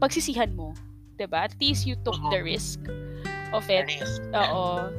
pagsisihan 0.00 0.54
mo. 0.54 0.72
'Di 1.16 1.26
ba? 1.28 1.48
At 1.48 1.56
least 1.60 1.84
you 1.88 1.96
took 2.04 2.16
the 2.28 2.40
risk 2.40 2.80
of 3.52 3.64
it. 3.68 3.88
Oo. 4.32 4.92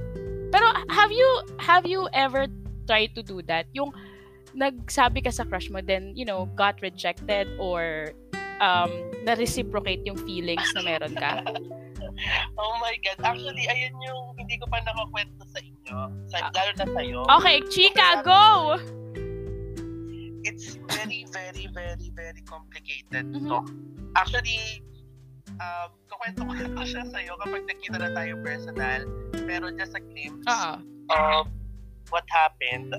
Pero 0.49 0.65
have 0.89 1.13
you 1.13 1.29
have 1.61 1.85
you 1.85 2.09
ever 2.13 2.49
tried 2.89 3.13
to 3.13 3.21
do 3.21 3.41
that? 3.45 3.69
Yung 3.73 3.93
nagsabi 4.57 5.21
ka 5.21 5.29
sa 5.29 5.45
crush 5.45 5.69
mo 5.69 5.79
then, 5.79 6.17
you 6.17 6.25
know, 6.25 6.49
got 6.57 6.81
rejected 6.81 7.45
or 7.61 8.09
um 8.57 8.89
na-reciprocate 9.21 10.01
yung 10.03 10.17
feelings 10.25 10.65
na 10.73 10.81
meron 10.81 11.13
ka? 11.13 11.45
Oh 12.57 12.73
my 12.81 12.97
God. 13.05 13.21
Actually, 13.21 13.69
ayun 13.69 13.93
yung 14.01 14.33
hindi 14.41 14.57
ko 14.57 14.65
pa 14.69 14.81
nakakwento 14.81 15.45
sa 15.53 15.61
inyo. 15.61 15.97
Sa, 16.33 16.49
lalo 16.49 16.71
na 16.73 16.85
sa'yo. 16.89 17.19
Okay, 17.29 17.57
chika, 17.69 18.25
go! 18.25 18.77
It's 20.41 20.81
very, 20.89 21.29
very, 21.29 21.69
very, 21.69 22.07
very 22.17 22.41
complicated 22.49 23.29
Mhm. 23.33 23.45
to. 23.49 23.57
Actually, 24.17 24.81
um, 25.61 25.89
kukwento 26.09 26.41
ko 26.41 26.51
na 26.57 26.65
to 26.73 26.83
siya 26.89 27.03
sa'yo 27.05 27.37
kapag 27.37 27.69
nakita 27.69 27.97
na 28.01 28.09
tayo 28.13 28.33
personal. 28.41 29.01
Pero 29.45 29.69
just 29.77 29.93
a 29.93 30.01
glimpse 30.01 30.47
Oo. 30.49 30.73
of 31.13 31.45
what 32.09 32.25
happened. 32.33 32.93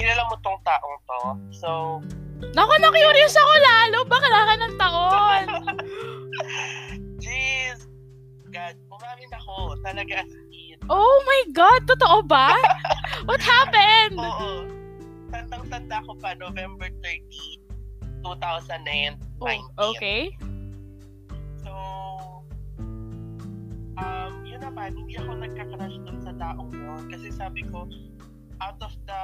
Kilala 0.00 0.24
mo 0.32 0.36
tong 0.40 0.56
taong 0.64 0.96
to. 1.04 1.20
So, 1.52 1.70
Naku, 2.56 2.74
na-curious 2.80 3.36
ako 3.36 3.52
lalo. 3.60 3.98
Bakla 4.08 4.40
ka 4.48 4.54
ng 4.56 4.74
taon. 4.80 5.44
jeez, 7.24 7.84
God, 8.48 8.74
umamin 8.88 9.30
ako. 9.36 9.76
Talaga 9.84 10.24
as 10.24 10.32
in. 10.48 10.80
Oh 10.88 11.16
my 11.28 11.42
God, 11.52 11.84
totoo 11.84 12.24
ba? 12.24 12.56
What 13.28 13.44
happened? 13.44 14.16
Oo. 14.16 14.64
Tandang-tanda 15.30 16.00
ko 16.08 16.16
pa, 16.16 16.32
November 16.40 16.88
30, 17.04 17.60
2019. 18.24 19.20
Oh, 19.44 19.92
okay. 19.92 20.32
So, 21.60 21.72
um, 24.00 24.32
yun 24.48 24.64
naman, 24.64 24.96
hindi 24.96 25.20
ako 25.20 25.44
nagka-crush 25.44 25.96
dun 26.08 26.18
sa 26.24 26.32
taong 26.40 26.72
yun. 26.72 27.04
Kasi 27.12 27.28
sabi 27.30 27.68
ko, 27.68 27.84
out 28.64 28.80
of 28.80 28.92
the 29.04 29.22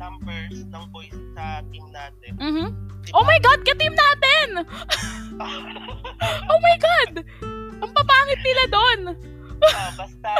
numbers 0.00 0.64
ng 0.64 0.84
boys 0.88 1.12
sa 1.36 1.60
team 1.68 1.84
natin, 1.92 2.32
Mhm. 2.40 2.66
di 3.04 3.10
Oh 3.12 3.20
my 3.22 3.36
God, 3.38 3.60
ka-team 3.62 3.92
natin! 3.92 4.48
Oh 6.50 6.60
my 6.60 6.76
God! 6.80 7.12
Ang 7.80 7.92
papangit 7.92 8.40
nila 8.40 8.64
doon. 8.68 9.00
Ah, 9.60 9.92
basta, 9.92 10.30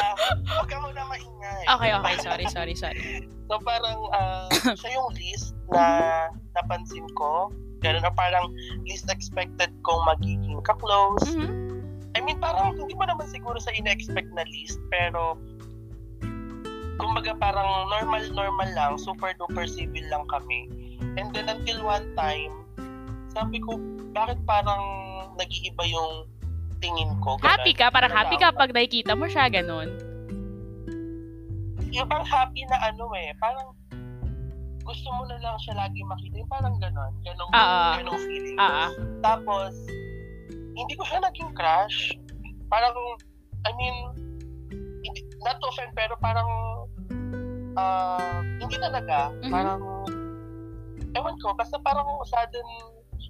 huwag 0.44 0.68
ka 0.68 0.76
muna 0.80 1.04
maingay. 1.08 1.62
Okay, 1.68 1.90
okay. 1.92 2.14
Sorry, 2.20 2.46
sorry, 2.48 2.74
sorry. 2.76 3.00
So, 3.48 3.60
parang, 3.60 4.00
ah, 4.12 4.48
siya 4.80 4.96
yung 4.96 5.12
least 5.16 5.52
na 5.68 5.84
napansin 6.56 7.04
ko. 7.16 7.48
Ganun, 7.80 8.04
or 8.04 8.12
parang 8.12 8.52
least 8.84 9.08
expected 9.08 9.72
kong 9.84 10.04
magiging 10.04 10.60
ka-close. 10.64 11.24
Mhm. 11.32 11.48
I 12.12 12.20
mean, 12.20 12.36
parang 12.36 12.76
hindi 12.76 12.92
mo 12.92 13.08
naman 13.08 13.28
siguro 13.32 13.56
sa 13.56 13.72
ina-expect 13.72 14.28
na 14.36 14.44
list, 14.48 14.76
pero 14.92 15.40
kumbaga 17.00 17.32
parang 17.34 17.88
normal-normal 17.88 18.70
lang, 18.76 18.92
super-duper 19.00 19.64
civil 19.64 20.04
lang 20.12 20.24
kami. 20.28 20.68
And 21.16 21.32
then 21.32 21.48
until 21.48 21.82
one 21.82 22.12
time, 22.14 22.54
sabi 23.32 23.58
ko, 23.64 23.80
bakit 24.12 24.38
parang 24.44 24.82
nag-iiba 25.40 25.84
yung 25.88 26.28
tingin 26.78 27.16
ko? 27.24 27.40
Ganun. 27.40 27.48
Happy 27.48 27.72
ka? 27.72 27.88
Parang 27.88 28.12
happy 28.12 28.36
ka 28.36 28.52
pag 28.52 28.70
nakikita 28.70 29.16
mo 29.16 29.26
siya, 29.26 29.48
ganun. 29.48 29.88
Yung 31.90 32.06
parang 32.06 32.28
happy 32.28 32.62
na 32.70 32.78
ano 32.86 33.10
eh, 33.18 33.34
parang 33.42 33.74
gusto 34.84 35.08
mo 35.14 35.22
na 35.28 35.38
lang 35.38 35.56
siya 35.62 35.74
lagi 35.76 36.00
makita. 36.02 36.34
Yung 36.40 36.50
parang 36.50 36.74
ganon. 36.82 37.12
Ganong, 37.22 37.50
Ah, 37.54 37.62
ah. 37.62 37.92
ganong 38.00 38.20
feeling. 38.26 38.58
Ah. 38.58 38.90
Tapos, 39.22 39.74
hindi 40.74 40.94
ko 40.98 41.02
siya 41.06 41.22
naging 41.22 41.50
crush. 41.54 42.14
Parang, 42.66 42.94
I 43.66 43.70
mean, 43.76 43.96
not 45.44 45.58
to 45.60 45.66
offend, 45.70 45.92
pero 45.94 46.16
parang, 46.18 46.48
ah, 47.76 48.40
hindi 48.62 48.76
talaga. 48.78 49.30
Mhm. 49.44 49.52
Parang, 49.52 49.82
ewan 51.14 51.36
ko, 51.42 51.54
basta 51.54 51.76
parang 51.82 52.06
sudden 52.26 52.66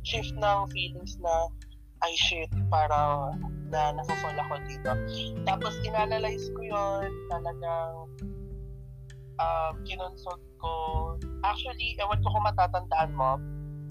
shift 0.04 0.32
ng 0.36 0.58
feelings 0.72 1.16
na, 1.20 1.48
ay 2.00 2.12
shit, 2.16 2.48
parang, 2.72 3.36
na 3.68 3.92
nasa-fall 3.92 4.36
ako 4.40 4.54
dito. 4.64 4.90
Tapos, 5.44 5.76
inanalyze 5.84 6.48
ko 6.56 6.60
yon 6.64 7.10
talagang, 7.28 8.08
um, 9.36 9.72
kinonsult 9.84 10.40
ko. 10.60 10.72
Actually, 11.44 11.96
ewan 12.00 12.20
ko 12.24 12.32
kung 12.32 12.48
matatandaan 12.48 13.12
mo, 13.12 13.36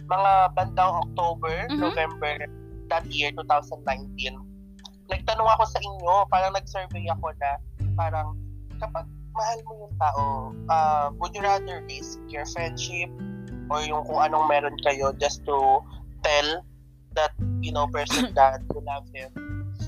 mga 0.10 0.32
bandang 0.58 1.06
October, 1.06 1.70
Mhm. 1.70 1.78
November 1.86 2.34
that 2.90 3.06
year, 3.14 3.30
2019, 3.38 4.42
nagtanong 5.10 5.50
ako 5.58 5.64
sa 5.70 5.80
inyo, 5.82 6.14
parang 6.30 6.54
nag-survey 6.54 7.06
ako 7.14 7.30
na 7.38 7.58
parang 7.94 8.34
kapag 8.82 9.06
mahal 9.40 9.60
mo 9.64 9.74
yung 9.88 9.96
tao, 9.96 10.24
uh, 10.68 11.08
would 11.16 11.32
you 11.32 11.40
rather 11.40 11.80
risk 11.88 12.20
your 12.28 12.44
friendship 12.52 13.08
or 13.72 13.80
yung 13.88 14.04
kung 14.04 14.20
anong 14.20 14.52
meron 14.52 14.76
kayo 14.84 15.16
just 15.16 15.40
to 15.48 15.80
tell 16.20 16.50
that, 17.16 17.32
you 17.64 17.72
know, 17.72 17.88
person 17.88 18.28
that 18.40 18.60
you 18.76 18.84
love 18.84 19.08
him. 19.16 19.32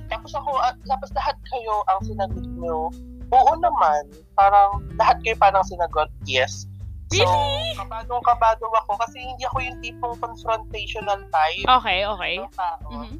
Tapos 0.07 0.31
ako, 0.31 0.55
at 0.63 0.79
tapos 0.87 1.11
lahat 1.11 1.35
kayo 1.51 1.83
ang 1.91 1.99
sinagot 2.07 2.47
nyo 2.55 2.87
Oo 3.31 3.51
naman. 3.63 4.11
Parang 4.35 4.83
lahat 4.99 5.23
kayo 5.23 5.35
parang 5.39 5.63
sinagot 5.63 6.11
yes. 6.27 6.67
So, 7.11 7.27
Really? 7.27 7.75
kabadong 7.75 8.23
kabado 8.23 8.71
ako 8.71 8.95
kasi 9.03 9.19
hindi 9.19 9.43
ako 9.43 9.57
yung 9.59 9.77
tipong 9.83 10.15
confrontational 10.19 11.19
type 11.27 11.67
Okay, 11.67 12.07
okay. 12.07 12.35
ng 12.39 12.55
tao. 12.55 12.87
Mhm. 12.87 13.19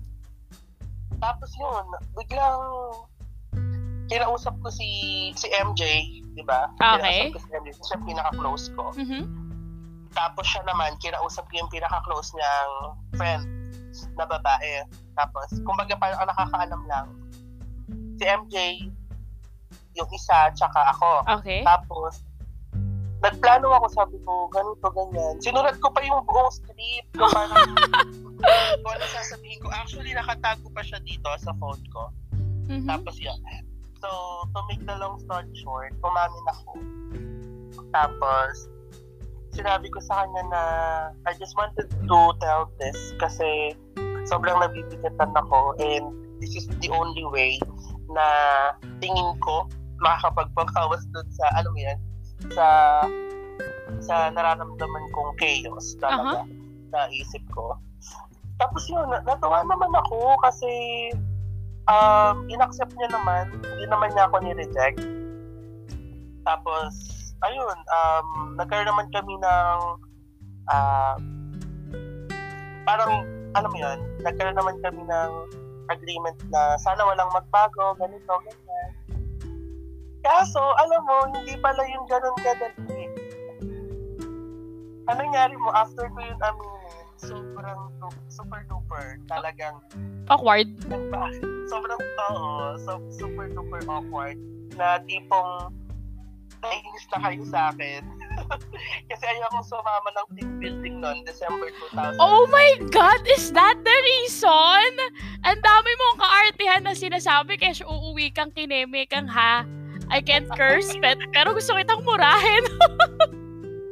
Tapos 1.19 1.51
yun, 1.59 1.85
biglang 2.15 2.59
kinausap 4.12 4.60
ko 4.60 4.68
si 4.68 4.88
si 5.39 5.48
MJ, 5.56 6.03
di 6.36 6.44
ba? 6.44 6.68
Okay. 6.75 7.32
Kinausap 7.32 7.32
ko 7.32 7.39
si 7.39 7.50
MJ, 7.56 7.68
siya 7.80 8.00
pinaka-close 8.03 8.65
ko. 8.75 8.86
Mhm. 9.00 9.24
Tapos 10.12 10.44
siya 10.44 10.68
naman, 10.68 11.00
kinausap 11.00 11.48
ko 11.48 11.53
yung 11.56 11.72
pinaka-close 11.72 12.36
niyang 12.36 12.74
friend 13.15 13.48
na 14.20 14.27
babae. 14.27 14.84
Tapos, 15.15 15.48
kumbaga 15.63 15.96
parang 15.96 16.20
ang 16.20 16.30
nakakaalam 16.36 16.82
lang, 16.91 17.08
si 18.20 18.24
MJ, 18.27 18.56
yung 19.96 20.10
isa, 20.12 20.51
tsaka 20.51 20.91
ako. 20.91 21.24
Okay. 21.39 21.63
Tapos, 21.63 22.27
nagplano 23.24 23.72
ako, 23.72 23.88
sabi 23.96 24.18
ko, 24.27 24.51
ganito, 24.51 24.88
ganyan. 24.91 25.36
Sinulat 25.39 25.80
ko 25.80 25.88
pa 25.96 26.03
yung 26.03 26.20
buong 26.27 26.51
script. 26.51 27.08
Ko 27.15 27.32
parang, 27.32 27.72
kung 28.84 28.91
ano 28.91 29.06
sasabihin 29.08 29.60
ko. 29.63 29.72
Actually, 29.72 30.12
nakatago 30.12 30.68
pa 30.75 30.84
siya 30.84 31.00
dito 31.08 31.30
sa 31.39 31.56
phone 31.56 31.84
ko. 31.88 32.12
Mhm. 32.68 32.88
Tapos 32.88 33.15
yun. 33.20 33.39
So, 34.01 34.10
to 34.50 34.60
make 34.65 34.81
the 34.86 34.98
long 34.98 35.22
story 35.22 35.53
short, 35.62 35.93
umamin 36.01 36.46
ako. 36.50 36.72
Tapos, 37.93 38.67
sinabi 39.53 39.93
ko 39.93 40.01
sa 40.01 40.25
kanya 40.25 40.43
na 40.50 40.62
I 41.29 41.38
just 41.38 41.53
wanted 41.53 41.86
to 41.86 42.20
tell 42.41 42.72
this 42.81 42.98
kasi 43.22 43.77
sobrang 44.25 44.58
nabibigatan 44.58 45.31
ako 45.38 45.77
and 45.77 46.10
this 46.41 46.55
is 46.58 46.65
the 46.81 46.89
only 46.89 47.25
way 47.29 47.62
na 48.10 48.25
tingin 49.03 49.38
ko 49.43 49.70
makakapagpakawas 50.01 51.05
dun 51.13 51.27
sa, 51.38 51.46
ano 51.62 51.70
mo 51.70 51.79
yan, 51.79 52.00
sa 52.50 52.67
sa 54.01 54.34
nararamdaman 54.34 55.05
kong 55.13 55.31
chaos 55.38 55.93
talaga 56.01 56.41
sa 56.89 57.00
isip 57.13 57.43
ko. 57.53 57.77
Tapos 58.58 58.81
yun, 58.89 59.05
na- 59.10 59.22
natuwa 59.25 59.62
naman 59.65 59.93
ako 59.93 60.38
kasi 60.41 60.70
um, 61.89 62.45
inaccept 62.51 62.93
niya 62.93 63.09
naman, 63.13 63.50
hindi 63.63 63.85
naman 63.89 64.13
niya 64.13 64.27
ako 64.29 64.35
ni-reject. 64.43 65.01
Tapos, 66.45 66.93
ayun, 67.45 67.77
um, 67.89 68.27
nagkaroon 68.57 68.89
naman 68.89 69.07
kami 69.13 69.33
ng 69.38 69.79
ah, 70.69 71.15
parang, 72.85 73.25
alam 73.57 73.69
mo 73.69 73.77
yun, 73.77 74.00
nagkaroon 74.21 74.57
naman 74.57 74.77
kami 74.81 75.01
ng 75.05 75.31
agreement 75.89 76.38
na 76.53 76.77
sana 76.79 77.01
walang 77.03 77.29
magbago, 77.33 77.97
ganito, 77.97 78.33
ganyan. 78.45 78.89
Kaso, 80.21 80.61
alam 80.61 81.01
mo, 81.03 81.17
hindi 81.33 81.57
pala 81.57 81.81
yung 81.89 82.05
ganun 82.05 82.38
kadali. 82.45 83.05
Ano 85.09 85.17
nangyari 85.17 85.57
mo 85.57 85.73
after 85.73 86.05
ko 86.13 86.19
yun 86.21 86.38
aminin, 86.39 87.00
sobrang 87.21 87.81
super 88.27 88.65
duper, 88.65 89.21
talagang 89.29 89.77
Awkward. 90.29 90.69
sobrang 91.71 92.01
oo, 92.31 92.77
so, 92.81 92.99
super 93.11 93.47
duper 93.51 93.83
awkward 93.87 94.37
na 94.75 94.97
tipong 95.05 95.71
naiinis 96.61 97.05
na 97.09 97.17
kayo 97.25 97.43
sa 97.49 97.59
akin. 97.73 98.01
Kasi 99.09 99.23
ayokong 99.27 99.65
sumama 99.65 100.09
ng 100.13 100.27
team 100.37 100.49
building 100.61 100.95
noon, 101.01 101.25
December 101.25 101.73
2000. 101.91 102.21
Oh 102.21 102.45
my 102.47 102.79
God! 102.93 103.21
Is 103.27 103.51
that 103.51 103.81
the 103.81 103.97
reason? 104.05 104.89
Ang 105.41 105.59
dami 105.59 105.91
mong 105.97 106.17
kaartihan 106.21 106.81
na 106.86 106.93
sinasabi 106.93 107.57
kaya 107.57 107.75
uuwi 107.84 108.29
kang 108.31 108.53
kineme 108.53 109.10
kang 109.10 109.27
ha. 109.27 109.65
I 110.12 110.19
can't 110.21 110.47
curse, 110.53 110.91
pet, 111.01 111.17
pero 111.34 111.55
gusto 111.55 111.73
kitang 111.75 112.03
murahin. 112.05 112.63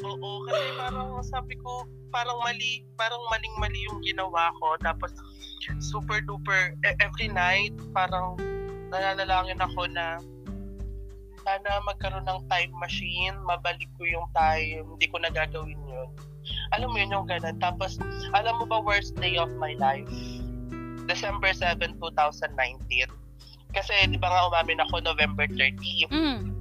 Oo, 0.05 0.45
kasi 0.45 0.65
parang 0.77 1.08
sabi 1.23 1.55
ko, 1.59 1.85
parang 2.09 2.39
mali, 2.41 2.85
parang 2.97 3.21
maling-mali 3.29 3.79
yung 3.89 4.01
ginawa 4.01 4.53
ko. 4.57 4.77
Tapos, 4.81 5.13
super 5.79 6.21
duper, 6.25 6.73
e- 6.81 6.97
every 6.99 7.29
night, 7.29 7.73
parang 7.93 8.37
nananalangin 8.89 9.61
ako 9.61 9.85
na 9.89 10.17
sana 11.45 11.81
magkaroon 11.87 12.27
ng 12.27 12.41
time 12.51 12.73
machine, 12.77 13.35
mabalik 13.47 13.89
ko 13.97 14.05
yung 14.05 14.27
time, 14.35 14.85
hindi 14.85 15.07
ko 15.07 15.17
na 15.21 15.31
gagawin 15.31 15.79
yun. 15.87 16.09
Alam 16.77 16.93
mo 16.93 16.97
yun 17.01 17.13
yung 17.13 17.27
ganun. 17.29 17.57
Tapos, 17.57 17.97
alam 18.37 18.61
mo 18.61 18.65
ba 18.69 18.81
worst 18.81 19.17
day 19.17 19.37
of 19.37 19.49
my 19.57 19.73
life? 19.77 20.09
December 21.09 21.53
7, 21.53 21.97
2019. 21.97 23.09
Kasi, 23.73 23.93
di 24.09 24.17
ba 24.17 24.29
nga 24.29 24.49
umamin 24.49 24.81
ako 24.85 25.01
November 25.01 25.45
30. 25.49 26.09
Mm. 26.13 26.53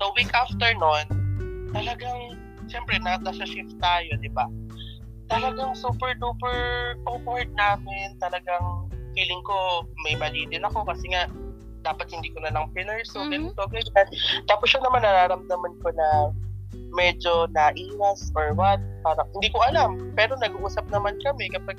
The 0.00 0.08
week 0.16 0.32
after 0.32 0.72
nun, 0.76 1.04
talagang, 1.76 2.39
siyempre, 2.70 2.96
na, 3.02 3.18
nasa 3.18 3.44
shift 3.44 3.74
tayo, 3.82 4.14
di 4.22 4.30
ba? 4.30 4.46
Talagang 5.26 5.74
super 5.78 6.14
duper 6.18 6.94
awkward 7.06 7.50
namin. 7.54 8.18
Talagang 8.18 8.90
feeling 9.14 9.42
ko 9.42 9.86
may 10.06 10.14
mali 10.14 10.46
din 10.46 10.62
ako 10.62 10.86
kasi 10.86 11.10
nga 11.10 11.26
dapat 11.80 12.12
hindi 12.12 12.28
ko 12.30 12.44
na 12.44 12.52
lang 12.52 12.68
pinurso, 12.76 13.24
Mhm. 13.24 13.30
ganito, 13.30 13.62
ganyan. 13.72 14.08
Tapos 14.46 14.68
siya 14.68 14.84
naman 14.84 15.00
nararamdaman 15.02 15.74
ko 15.80 15.88
na 15.94 16.08
medyo 16.94 17.46
naiwas 17.50 18.30
or 18.36 18.52
what. 18.54 18.78
Parang, 19.00 19.26
hindi 19.32 19.48
ko 19.48 19.58
alam. 19.64 20.12
Pero 20.12 20.36
nag-uusap 20.36 20.86
naman 20.92 21.16
kami 21.24 21.48
kapag, 21.50 21.78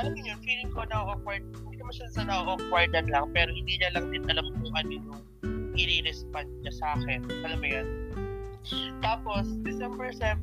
alam 0.00 0.16
yun, 0.16 0.38
feeling 0.42 0.72
ko 0.72 0.82
na 0.88 1.12
awkward. 1.12 1.44
Hindi 1.66 1.76
naman 1.82 1.92
siya 1.94 2.08
sa 2.14 2.22
na-awkwardan 2.24 3.06
lang, 3.12 3.30
pero 3.36 3.52
hindi 3.52 3.76
niya 3.78 3.92
lang 3.94 4.10
din 4.10 4.24
alam 4.32 4.48
kung 4.58 4.74
ano 4.74 4.90
yung 4.90 5.20
i-respond 5.76 6.48
niya 6.62 6.72
sa 6.74 6.86
akin. 6.98 7.20
Alam 7.44 7.58
mo 7.60 7.68
yun? 7.68 7.86
Tapos, 9.04 9.44
December 9.62 10.12
7, 10.12 10.40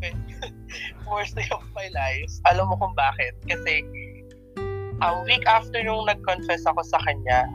worst 1.10 1.34
day 1.36 1.48
of 1.50 1.64
my 1.74 1.90
life. 1.94 2.32
Alam 2.50 2.70
mo 2.70 2.76
kung 2.78 2.94
bakit? 2.94 3.34
Kasi, 3.50 3.82
a 5.02 5.22
week 5.26 5.42
after 5.50 5.82
nung 5.82 6.06
nag-confess 6.06 6.62
ako 6.70 6.86
sa 6.86 7.02
kanya, 7.02 7.50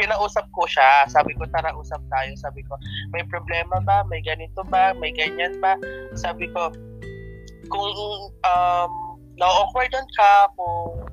kinausap 0.00 0.48
ko 0.56 0.66
siya. 0.66 1.06
Sabi 1.06 1.36
ko, 1.36 1.46
tara, 1.52 1.70
usap 1.76 2.00
tayo. 2.10 2.32
Sabi 2.40 2.64
ko, 2.66 2.74
may 3.14 3.22
problema 3.28 3.78
ba? 3.84 4.02
May 4.08 4.24
ganito 4.24 4.64
ba? 4.66 4.96
May 4.96 5.14
ganyan 5.14 5.60
ba? 5.62 5.78
Sabi 6.18 6.50
ko, 6.50 6.72
kung 7.70 7.94
um, 8.42 8.92
na-awkwardan 9.38 10.06
ka, 10.16 10.50
kung 10.58 11.06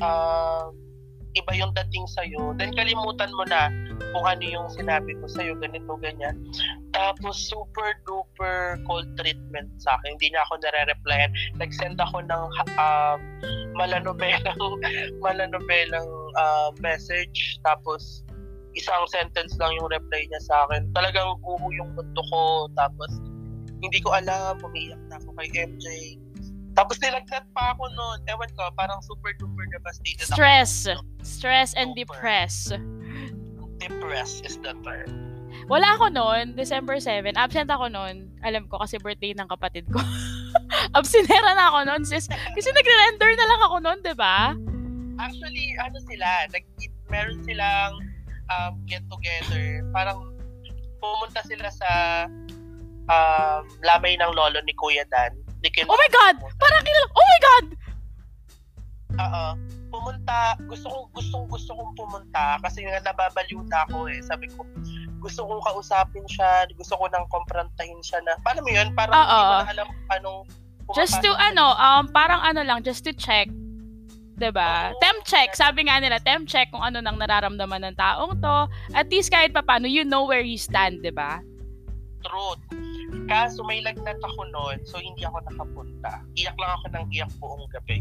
um, 0.00 0.70
iba 1.36 1.52
yung 1.52 1.72
dating 1.76 2.06
sa'yo, 2.08 2.56
then 2.56 2.72
kalimutan 2.72 3.28
mo 3.36 3.44
na 3.44 3.68
kung 4.16 4.24
ano 4.24 4.40
yung 4.40 4.68
sinabi 4.72 5.12
ko 5.20 5.28
sa'yo, 5.28 5.52
ganito, 5.60 5.92
ganyan. 6.00 6.36
Tapos, 6.96 7.36
super 7.36 7.98
duper 8.08 8.80
cold 8.88 9.08
treatment 9.20 9.68
sa 9.76 10.00
akin. 10.00 10.16
Hindi 10.16 10.32
niya 10.32 10.42
ako 10.48 10.52
nare-replyan. 10.64 11.30
Nag-send 11.60 12.00
ako 12.00 12.24
ng 12.24 12.44
um, 12.80 13.18
malanobelang, 13.76 14.62
malanobelang 15.24 16.08
uh, 16.40 16.70
message. 16.80 17.60
Tapos, 17.62 18.24
isang 18.72 19.04
sentence 19.10 19.58
lang 19.60 19.74
yung 19.76 19.90
reply 19.92 20.24
niya 20.30 20.42
sa 20.48 20.64
akin. 20.68 20.88
Talagang 20.96 21.36
buo 21.44 21.68
yung 21.76 21.92
mundo 21.92 22.22
ko. 22.32 22.72
Tapos, 22.72 23.10
hindi 23.78 24.02
ko 24.02 24.10
alam, 24.16 24.58
umiiyak 24.64 24.98
na 25.06 25.20
ako 25.22 25.30
kay 25.38 25.48
MJ. 25.54 25.86
Tapos 26.76 27.00
nilagnat 27.00 27.44
pa 27.56 27.74
ako 27.74 27.90
noon. 27.92 28.18
Ewan 28.28 28.50
ko, 28.54 28.70
parang 28.76 29.00
super 29.02 29.32
duper 29.36 29.66
devastated 29.72 30.26
Stress. 30.28 30.86
ako. 30.86 31.02
Stress 31.24 31.70
and 31.74 31.92
Super. 31.94 32.16
depress. 32.18 32.54
Depressed 33.78 34.42
is 34.46 34.58
the 34.60 34.74
term. 34.82 35.10
Wala 35.68 35.96
ako 35.96 36.12
noon, 36.12 36.56
December 36.56 36.96
7. 37.00 37.34
Absent 37.36 37.68
ako 37.68 37.90
noon. 37.92 38.30
Alam 38.40 38.68
ko 38.70 38.80
kasi 38.80 38.96
birthday 39.00 39.34
ng 39.36 39.48
kapatid 39.48 39.84
ko. 39.90 40.00
Absinera 40.98 41.52
na 41.56 41.68
ako 41.72 41.78
noon, 41.88 42.02
sis. 42.04 42.28
Kasi 42.28 42.68
nagre-render 42.72 43.32
na 43.36 43.46
lang 43.48 43.60
ako 43.66 43.76
noon, 43.82 43.98
di 44.00 44.14
ba? 44.16 44.54
Actually, 45.18 45.74
ano 45.82 45.98
sila, 46.06 46.46
nag 46.54 46.64
meron 47.08 47.40
silang 47.42 48.00
um, 48.52 48.72
get 48.86 49.02
together. 49.08 49.82
Parang 49.92 50.32
pumunta 51.00 51.40
sila 51.44 51.68
sa 51.72 51.90
um, 53.08 53.62
lamay 53.82 54.16
ng 54.16 54.32
lolo 54.32 54.60
ni 54.64 54.72
Kuya 54.76 55.04
Dan. 55.08 55.32
Ni 55.62 55.68
Kim 55.74 55.86
Oh 55.90 55.98
my 55.98 56.10
God! 56.10 56.36
Parang 56.58 56.82
kilala. 56.86 57.08
Oh 57.14 57.26
my 57.26 57.40
God! 57.42 57.66
Oo. 59.18 59.44
Pumunta, 59.88 60.54
gusto 60.68 60.86
kong 60.86 61.06
gustong 61.16 61.46
gusto 61.48 61.70
kong 61.72 61.92
pumunta 61.96 62.60
kasi 62.60 62.84
nga 62.84 63.00
nababaliw 63.02 63.64
na 63.66 63.82
ako 63.88 64.06
eh. 64.12 64.20
Sabi 64.22 64.46
ko, 64.52 64.62
gusto 65.18 65.48
kong 65.48 65.64
kausapin 65.64 66.22
siya, 66.28 66.68
gusto 66.76 66.94
ko 66.94 67.08
nang 67.10 67.26
komprontahin 67.32 67.98
siya 68.04 68.20
na, 68.22 68.36
paano 68.44 68.62
mo 68.62 68.70
yun? 68.70 68.92
Parang 68.94 69.16
hindi 69.16 69.34
Oo. 69.34 69.42
mo 69.42 69.64
na 69.64 69.72
alam 69.74 69.86
kung 69.88 70.10
anong 70.14 70.40
Just 70.96 71.20
to, 71.20 71.28
ano, 71.36 71.76
um, 71.76 72.08
parang 72.08 72.40
ano 72.40 72.64
lang, 72.64 72.80
just 72.80 73.04
to 73.04 73.12
check. 73.12 73.52
'Di 74.38 74.48
ba? 74.54 74.94
Oo. 74.94 75.02
Temp 75.02 75.20
check. 75.26 75.52
Sabi 75.52 75.84
nga 75.84 76.00
nila, 76.00 76.16
temp 76.22 76.46
check 76.48 76.70
kung 76.72 76.80
ano 76.80 77.02
nang 77.02 77.18
nararamdaman 77.18 77.92
ng 77.92 77.96
taong 77.98 78.38
to. 78.40 78.56
At 78.94 79.10
least 79.12 79.28
kahit 79.28 79.52
pa 79.52 79.60
paano, 79.60 79.84
you 79.84 80.06
know 80.06 80.24
where 80.24 80.40
you 80.40 80.56
stand, 80.56 81.02
'di 81.02 81.12
ba? 81.12 81.42
truth. 82.24 82.58
Kaso 83.28 83.60
may 83.62 83.84
lagnat 83.84 84.18
ako 84.24 84.40
noon, 84.48 84.80
so 84.88 84.96
hindi 84.96 85.22
ako 85.22 85.44
nakapunta. 85.52 86.24
Iyak 86.34 86.56
lang 86.56 86.70
ako 86.80 86.86
ng 86.96 87.04
iyak 87.12 87.30
buong 87.36 87.68
gabi. 87.70 88.00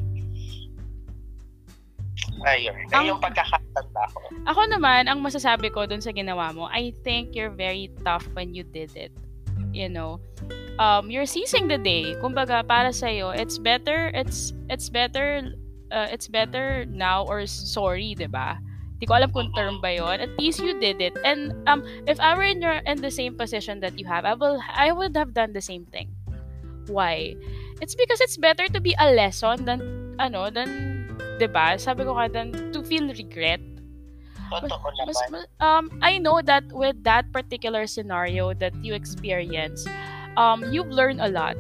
Ayun. 2.48 2.76
Ay, 2.94 2.96
Ang- 2.96 3.08
yung 3.14 3.22
pagkakatanda 3.22 4.04
ko. 4.14 4.18
Ako 4.48 4.62
naman, 4.72 5.12
ang 5.12 5.20
masasabi 5.22 5.70
ko 5.70 5.86
dun 5.86 6.02
sa 6.02 6.16
ginawa 6.16 6.54
mo, 6.56 6.70
I 6.72 6.94
think 7.04 7.36
you're 7.36 7.54
very 7.54 7.92
tough 8.08 8.26
when 8.34 8.54
you 8.56 8.64
did 8.64 8.94
it. 8.96 9.12
You 9.74 9.90
know, 9.90 10.22
um, 10.80 11.10
you're 11.12 11.30
seizing 11.30 11.68
the 11.68 11.78
day. 11.78 12.16
Kumbaga, 12.24 12.66
para 12.66 12.94
sa'yo, 12.94 13.34
it's 13.36 13.58
better, 13.58 14.10
it's, 14.14 14.54
it's 14.70 14.90
better, 14.90 15.44
uh, 15.92 16.08
it's 16.10 16.28
better 16.28 16.86
now 16.88 17.26
or 17.26 17.46
sorry, 17.46 18.16
'di 18.16 18.30
ba? 18.32 18.60
Di 18.98 19.06
ko 19.06 19.14
alam 19.14 19.30
kung 19.30 19.54
term 19.54 19.78
ba 19.78 19.94
yon. 19.94 20.18
At 20.18 20.34
least 20.42 20.58
you 20.58 20.74
did 20.82 20.98
it. 21.02 21.14
And 21.22 21.54
um, 21.70 21.86
if 22.10 22.18
I 22.18 22.34
were 22.34 22.48
in 22.48 22.62
your 22.62 22.82
in 22.90 23.02
the 23.02 23.14
same 23.14 23.38
position 23.38 23.80
that 23.86 23.94
you 23.98 24.10
have, 24.10 24.26
I 24.26 24.34
will 24.34 24.58
I 24.74 24.90
would 24.90 25.14
have 25.14 25.38
done 25.38 25.54
the 25.54 25.62
same 25.62 25.86
thing. 25.86 26.10
Why? 26.90 27.38
It's 27.78 27.94
because 27.94 28.22
it's 28.22 28.38
better 28.42 28.66
to 28.74 28.80
be 28.82 28.98
a 28.98 29.14
lesson 29.14 29.70
than 29.70 30.18
ano 30.18 30.50
than 30.50 30.98
'di 31.38 31.48
ba? 31.54 31.78
Sabi 31.78 32.10
ko 32.10 32.18
nga 32.18 32.26
than 32.30 32.74
to 32.74 32.82
feel 32.82 33.06
regret. 33.14 33.62
Totoo 34.50 34.66
naman. 34.66 34.92
Mas, 35.06 35.22
mas- 35.30 35.52
um, 35.62 35.92
I 36.02 36.18
know 36.18 36.42
that 36.42 36.66
with 36.72 36.98
that 37.04 37.30
particular 37.36 37.86
scenario 37.86 38.56
that 38.58 38.74
you 38.82 38.96
experience, 38.96 39.86
um, 40.40 40.64
you've 40.72 40.90
learned 40.90 41.22
a 41.22 41.30
lot, 41.30 41.60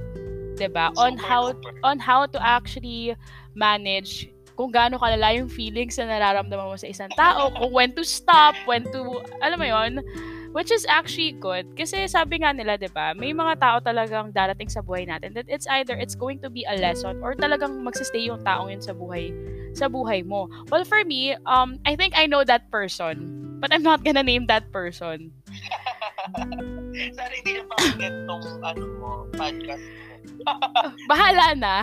'di 0.57 0.73
ba? 0.73 0.89
On 0.97 1.19
how 1.19 1.53
on 1.85 2.01
how 2.01 2.25
to 2.25 2.39
actually 2.41 3.13
manage 3.53 4.31
kung 4.57 4.73
gaano 4.73 4.97
kalala 4.97 5.37
yung 5.37 5.47
feelings 5.47 6.01
na 6.01 6.09
nararamdaman 6.09 6.65
mo 6.65 6.75
sa 6.75 6.89
isang 6.89 7.13
tao, 7.13 7.53
kung 7.53 7.69
when 7.69 7.93
to 7.93 8.01
stop, 8.01 8.57
when 8.65 8.81
to, 8.89 9.21
alam 9.45 9.61
mo 9.61 9.69
yon 9.69 10.01
which 10.57 10.73
is 10.73 10.89
actually 10.89 11.37
good. 11.37 11.69
Kasi 11.77 12.09
sabi 12.09 12.41
nga 12.41 12.49
nila, 12.49 12.81
di 12.81 12.89
ba, 12.89 13.13
may 13.13 13.29
mga 13.29 13.61
tao 13.61 13.77
talagang 13.77 14.33
darating 14.33 14.65
sa 14.65 14.81
buhay 14.81 15.05
natin 15.05 15.37
that 15.37 15.45
it's 15.45 15.69
either 15.69 15.93
it's 15.93 16.17
going 16.17 16.41
to 16.41 16.49
be 16.49 16.65
a 16.65 16.73
lesson 16.81 17.21
or 17.21 17.37
talagang 17.37 17.77
magsistay 17.85 18.25
yung 18.25 18.41
taong 18.41 18.73
yun 18.73 18.81
sa 18.81 18.97
buhay 18.97 19.29
sa 19.77 19.85
buhay 19.85 20.25
mo. 20.25 20.49
Well, 20.73 20.81
for 20.81 21.05
me, 21.05 21.37
um, 21.45 21.77
I 21.85 21.93
think 21.93 22.17
I 22.17 22.25
know 22.25 22.41
that 22.41 22.73
person. 22.73 23.45
But 23.57 23.73
I'm 23.73 23.81
not 23.81 24.05
gonna 24.05 24.21
name 24.21 24.45
that 24.53 24.69
person. 24.69 25.33
Sana 27.17 27.33
hindi 27.41 27.57
na 27.57 27.63
pakinggan 27.73 28.15
tong 28.29 28.45
ano 28.61 28.85
mo, 29.01 29.11
podcast 29.33 29.81
mo. 29.81 30.13
Bahala 31.09 31.57
na. 31.57 31.75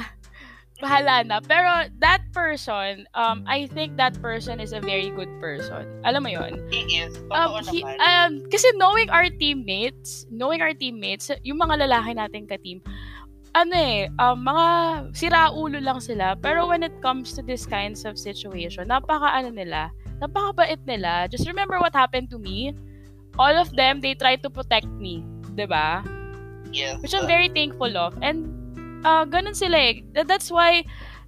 Bahala 0.82 1.22
na. 1.26 1.38
Pero 1.38 1.86
that 2.02 2.22
person, 2.34 3.06
um, 3.14 3.46
I 3.46 3.70
think 3.70 3.96
that 3.96 4.18
person 4.18 4.58
is 4.58 4.74
a 4.74 4.82
very 4.82 5.10
good 5.10 5.30
person. 5.38 5.86
Alam 6.02 6.26
mo 6.26 6.30
yon 6.34 6.58
He 6.70 6.98
is. 6.98 7.14
Totoo 7.30 7.62
um, 7.62 7.64
he, 7.70 7.80
um, 8.02 8.42
kasi 8.50 8.66
knowing 8.74 9.06
our 9.10 9.30
teammates, 9.30 10.26
knowing 10.34 10.62
our 10.62 10.74
teammates, 10.74 11.30
yung 11.46 11.62
mga 11.62 11.86
lalaki 11.86 12.18
nating 12.18 12.50
ka-team, 12.50 12.82
ano 13.54 13.74
eh, 13.74 14.10
um, 14.18 14.42
mga 14.42 14.66
siraulo 15.14 15.78
lang 15.78 16.02
sila. 16.02 16.34
Pero 16.42 16.66
when 16.66 16.82
it 16.82 16.94
comes 16.98 17.38
to 17.38 17.42
this 17.42 17.62
kinds 17.64 18.02
of 18.02 18.18
situation, 18.18 18.90
napaka 18.90 19.30
ano 19.30 19.54
nila, 19.54 19.94
napakabait 20.18 20.82
nila. 20.90 21.30
Just 21.30 21.46
remember 21.46 21.78
what 21.78 21.94
happened 21.94 22.26
to 22.34 22.38
me. 22.42 22.74
All 23.38 23.54
of 23.54 23.70
them, 23.74 24.02
they 24.02 24.14
try 24.14 24.34
to 24.38 24.50
protect 24.50 24.90
me. 24.98 25.22
'di 25.54 25.66
ba? 25.70 26.02
yes. 26.74 26.98
Which 27.00 27.14
I'm 27.14 27.26
very 27.26 27.48
thankful 27.48 27.96
of. 27.96 28.18
And, 28.20 28.50
uh, 29.04 29.24
ganun 29.28 29.54
sila 29.54 29.76
eh. 29.76 30.02
That- 30.16 30.26
That's 30.26 30.48
why, 30.50 30.82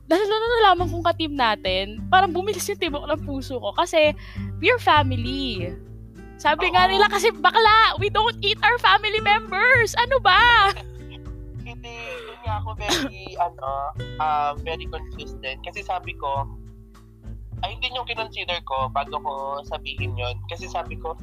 dahil 0.08 0.26
na 0.26 0.36
nalaman 0.62 0.88
kong 0.90 1.06
ka-team 1.06 1.34
natin, 1.36 2.02
parang 2.08 2.32
bumilis 2.32 2.66
yung 2.66 2.80
tibok 2.80 3.06
ng 3.06 3.22
puso 3.22 3.60
ko. 3.60 3.70
Kasi, 3.76 4.16
we're 4.58 4.80
family. 4.80 5.70
Sabi 6.36 6.72
nga 6.72 6.88
Oo. 6.88 6.92
nila 6.96 7.06
kasi, 7.12 7.30
bakla, 7.32 7.96
we 8.00 8.08
don't 8.08 8.36
eat 8.40 8.58
our 8.64 8.78
family 8.80 9.20
members. 9.20 9.92
Ano 10.00 10.16
ba? 10.18 10.72
hindi, 11.66 11.98
yun 12.30 12.38
nga 12.46 12.62
ako 12.62 12.78
very, 12.78 13.34
ano, 13.42 13.68
uh, 14.22 14.50
very 14.62 14.86
din. 14.86 15.58
Kasi 15.66 15.82
sabi 15.82 16.14
ko, 16.14 16.46
ay 17.64 17.72
hindi 17.72 17.88
yung 17.96 18.04
kinonsider 18.04 18.60
ko 18.68 18.92
bago 18.92 19.16
ko 19.16 19.32
sabihin 19.64 20.12
yon 20.14 20.36
Kasi 20.46 20.68
sabi 20.68 20.94
ko, 21.00 21.16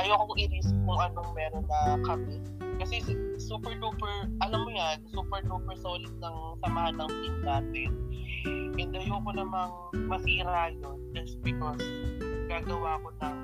ayoko 0.00 0.32
kong 0.32 0.40
i-risk 0.40 0.72
kung 0.88 0.98
anong 0.98 1.30
meron 1.36 1.64
na 1.68 2.00
kami. 2.08 2.40
Kasi 2.78 2.96
super 3.38 3.74
duper, 3.78 4.30
alam 4.42 4.60
mo 4.66 4.70
yan, 4.70 4.98
super 5.10 5.40
duper 5.44 5.76
solid 5.78 6.10
ng 6.18 6.36
samahan 6.64 6.94
ng 6.98 7.10
team 7.10 7.36
natin. 7.42 7.90
And 8.74 8.90
ayoko 8.92 9.30
namang 9.30 9.72
masira 10.10 10.74
yun 10.74 10.98
just 11.14 11.38
because 11.46 11.80
gagawa 12.50 12.98
ko 13.00 13.08
ng 13.22 13.38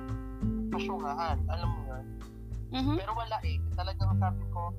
kasyungahan. 0.71 1.37
Alam 1.47 1.69
mo 1.71 1.81
yun? 1.87 2.05
Mhm. 2.71 2.95
Pero 2.99 3.11
wala 3.15 3.37
eh. 3.43 3.57
Talagang 3.75 4.15
sabi 4.19 4.43
ko, 4.51 4.71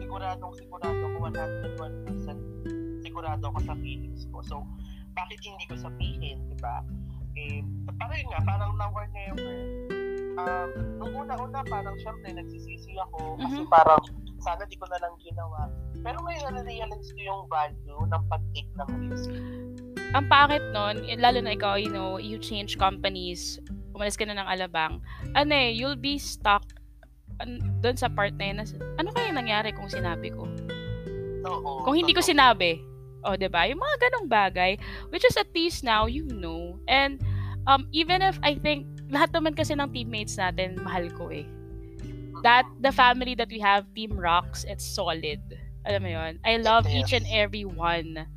siguradong 0.00 0.52
sigurado 0.56 1.04
ko 1.16 1.18
101% 1.28 2.38
sigurado 3.00 3.44
ako 3.48 3.58
sa 3.64 3.74
feelings 3.80 4.28
ko. 4.28 4.38
So, 4.44 4.56
bakit 5.16 5.40
hindi 5.42 5.64
ko 5.66 5.74
sabihin, 5.80 6.44
di 6.52 6.56
ba? 6.60 6.84
Eh, 7.38 7.62
parang 7.96 8.18
yun 8.18 8.28
nga, 8.30 8.40
parang 8.44 8.72
now 8.76 8.92
or 8.92 9.06
never. 9.10 9.97
Um, 10.38 10.68
nung 11.02 11.26
una-una, 11.26 11.66
parang 11.66 11.98
syempre 11.98 12.30
nagsisisi 12.30 12.94
ako 13.10 13.34
kasi 13.42 13.58
Mhm. 13.66 13.70
parang 13.70 14.00
sana 14.38 14.62
di 14.70 14.78
ko 14.78 14.86
na 14.86 14.98
lang 15.02 15.14
ginawa. 15.18 15.66
Pero 15.98 16.22
ngayon, 16.22 16.62
na-realize 16.62 17.10
ko 17.10 17.20
yung 17.20 17.42
value 17.50 18.02
ng 18.06 18.22
pag-take 18.30 18.70
ng 18.78 18.90
risk. 19.02 19.30
Ang 20.14 20.24
pangit 20.30 20.62
nun, 20.70 21.02
lalo 21.18 21.38
na 21.42 21.52
ikaw, 21.52 21.74
you 21.74 21.90
know, 21.90 22.16
you 22.22 22.38
change 22.38 22.78
companies, 22.78 23.58
umalis 23.92 24.14
ka 24.14 24.22
na 24.24 24.38
ng 24.38 24.48
alabang, 24.48 25.02
ano 25.34 25.52
eh, 25.52 25.74
you'll 25.74 25.98
be 25.98 26.16
stuck 26.16 26.62
doon 27.82 27.94
sa 27.98 28.10
part 28.10 28.34
na 28.38 28.50
yun. 28.50 28.58
ano 28.98 29.10
kaya 29.14 29.30
nangyari 29.30 29.70
kung 29.74 29.90
sinabi 29.90 30.30
ko? 30.34 30.46
Oo. 31.46 31.86
Kung 31.86 31.94
hindi 31.94 32.10
ko 32.14 32.22
sinabi. 32.22 32.82
O, 33.26 33.34
'di 33.34 33.50
ba? 33.50 33.66
Yung 33.66 33.82
mga 33.82 33.96
ganong 33.98 34.28
bagay 34.30 34.78
which 35.10 35.26
is 35.26 35.34
at 35.34 35.50
least 35.50 35.82
now 35.82 36.06
you 36.06 36.22
know. 36.26 36.78
And 36.86 37.18
um 37.66 37.90
even 37.90 38.22
if 38.22 38.38
I 38.46 38.54
think 38.54 38.86
lahat 39.08 39.32
naman 39.32 39.56
kasi 39.56 39.72
ng 39.74 39.88
teammates 39.92 40.36
natin 40.36 40.76
mahal 40.80 41.08
ko 41.16 41.32
eh. 41.32 41.48
That 42.46 42.68
the 42.78 42.94
family 42.94 43.34
that 43.34 43.50
we 43.50 43.58
have, 43.58 43.88
Team 43.98 44.14
Rocks, 44.14 44.62
it's 44.68 44.86
solid. 44.86 45.42
Alam 45.88 46.06
mo 46.06 46.10
'yon. 46.12 46.32
I 46.46 46.60
love 46.62 46.86
each 46.86 47.10
and 47.10 47.26
every 47.26 47.66
one. 47.66 48.28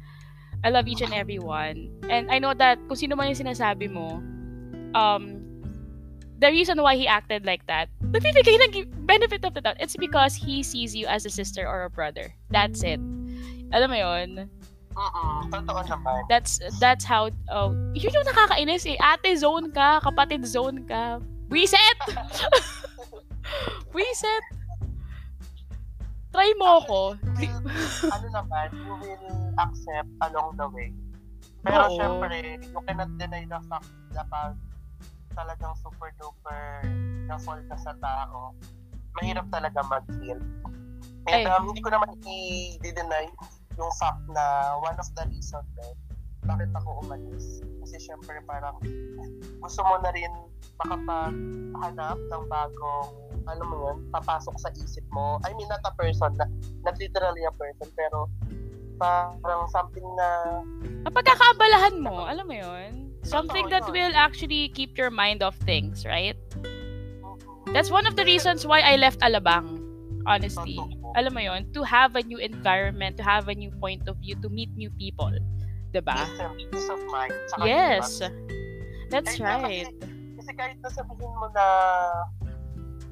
I 0.63 0.69
love 0.69 0.87
each 0.87 1.01
and 1.01 1.13
every 1.13 1.37
one. 1.37 1.89
And 2.09 2.29
I 2.29 2.37
know 2.37 2.53
that 2.53 2.77
kung 2.85 2.97
sino 2.97 3.17
man 3.17 3.33
yung 3.33 3.45
sinasabi 3.45 3.89
mo, 3.89 4.21
um, 4.93 5.41
the 6.41 6.49
reason 6.49 6.81
why 6.81 6.97
he 6.97 7.05
acted 7.05 7.45
like 7.45 7.65
that, 7.65 7.89
nagbibigay 8.01 8.57
ng 8.69 9.05
benefit 9.05 9.45
of 9.45 9.53
the 9.53 9.61
doubt. 9.61 9.77
It's 9.81 9.97
because 9.97 10.33
he 10.33 10.61
sees 10.61 10.95
you 10.95 11.05
as 11.05 11.25
a 11.25 11.33
sister 11.33 11.65
or 11.65 11.85
a 11.85 11.89
brother. 11.89 12.33
That's 12.49 12.81
it. 12.81 13.01
Alam 13.73 13.89
mo 13.93 13.97
yon 13.97 14.49
Mm-mm, 14.91 15.47
totoo 15.47 15.81
naman. 15.87 16.27
That's 16.27 16.59
that's 16.83 17.07
how 17.07 17.31
oh, 17.47 17.71
yun 17.95 18.11
yung 18.11 18.27
nakakainis 18.27 18.83
eh. 18.87 18.99
Ate 18.99 19.31
zone 19.39 19.71
ka, 19.71 20.03
kapatid 20.03 20.43
zone 20.43 20.83
ka. 20.83 21.23
Reset! 21.47 21.99
Reset! 23.95 24.45
Try 26.31 26.49
mo 26.55 26.79
ako. 26.79 26.99
ano 28.07 28.27
naman, 28.31 28.67
you 28.71 28.93
will 28.95 29.51
accept 29.59 30.11
along 30.23 30.55
the 30.55 30.67
way. 30.71 30.95
Pero 31.61 31.91
Oo. 31.91 31.95
syempre, 31.99 32.39
you 32.63 32.79
cannot 32.87 33.11
deny 33.19 33.43
the 33.43 33.59
fact 33.67 33.91
na 34.15 34.23
pag 34.31 34.55
talagang 35.35 35.75
super 35.79 36.11
duper 36.19 36.87
na-fall 37.27 37.59
ka 37.67 37.75
sa 37.79 37.93
tao, 37.99 38.55
mahirap 39.19 39.47
talaga 39.51 39.79
mag-heal. 39.87 40.39
And 41.29 41.45
Ay. 41.45 41.51
um, 41.51 41.69
hindi 41.69 41.83
ko 41.83 41.91
naman 41.91 42.15
i-deny 42.25 43.27
yung 43.77 43.91
fact 43.99 44.21
na 44.31 44.75
one 44.81 44.97
of 44.97 45.07
the 45.15 45.23
reasons 45.31 45.67
eh, 45.85 45.93
bakit 46.45 46.69
ako 46.73 47.05
umalis. 47.05 47.61
Kasi 47.85 47.95
syempre 48.01 48.41
parang 48.49 48.77
gusto 49.61 49.81
mo 49.85 49.95
na 50.01 50.09
rin 50.15 50.31
makapaghanap 50.81 52.17
ng 52.17 52.43
bagong 52.49 53.09
ano 53.45 53.63
mo 53.65 53.75
yun, 53.89 53.97
papasok 54.13 54.55
sa 54.57 54.69
isip 54.77 55.05
mo. 55.09 55.41
I 55.45 55.53
mean, 55.57 55.69
not 55.69 55.81
a 55.85 55.93
person, 55.97 56.37
na, 56.37 56.45
not 56.85 56.97
literally 56.97 57.41
a 57.45 57.53
person, 57.53 57.89
pero 57.97 58.29
parang 59.01 59.65
something 59.73 60.05
na 60.17 60.29
Ang 61.09 61.13
pagkakaabalahan 61.13 61.95
mo, 61.97 62.29
alam 62.29 62.45
mo 62.45 62.53
yon 62.53 63.09
Something 63.21 63.69
that 63.69 63.85
yun. 63.89 63.93
will 63.93 64.15
actually 64.17 64.69
keep 64.73 64.97
your 64.97 65.13
mind 65.13 65.45
off 65.45 65.57
things, 65.61 66.05
right? 66.05 66.37
That's 67.69 67.93
one 67.93 68.09
of 68.09 68.17
the 68.17 68.25
reasons 68.25 68.65
why 68.65 68.81
I 68.81 68.97
left 68.97 69.21
Alabang, 69.21 69.77
honestly. 70.25 70.77
Totoo. 70.77 71.00
Alam 71.15 71.31
mo 71.35 71.41
yon 71.43 71.67
To 71.75 71.83
have 71.83 72.15
a 72.15 72.23
new 72.23 72.39
environment, 72.39 73.19
to 73.19 73.23
have 73.23 73.51
a 73.51 73.55
new 73.55 73.71
point 73.83 74.07
of 74.07 74.15
view, 74.23 74.35
to 74.39 74.47
meet 74.47 74.71
new 74.79 74.89
people. 74.95 75.31
'Di 75.91 75.99
ba? 75.99 76.15
peace, 76.71 76.87
of 76.87 77.01
mind. 77.11 77.35
Yes. 77.67 78.23
diba? 78.23 78.29
That's 79.11 79.35
Kahit 79.35 79.43
na 79.43 79.53
right. 79.59 79.87
Kasi, 79.91 80.39
kasi 80.39 80.51
kahit 80.55 80.77
na 80.79 80.89
sabihin 80.89 81.33
mo 81.35 81.51
na 81.51 81.65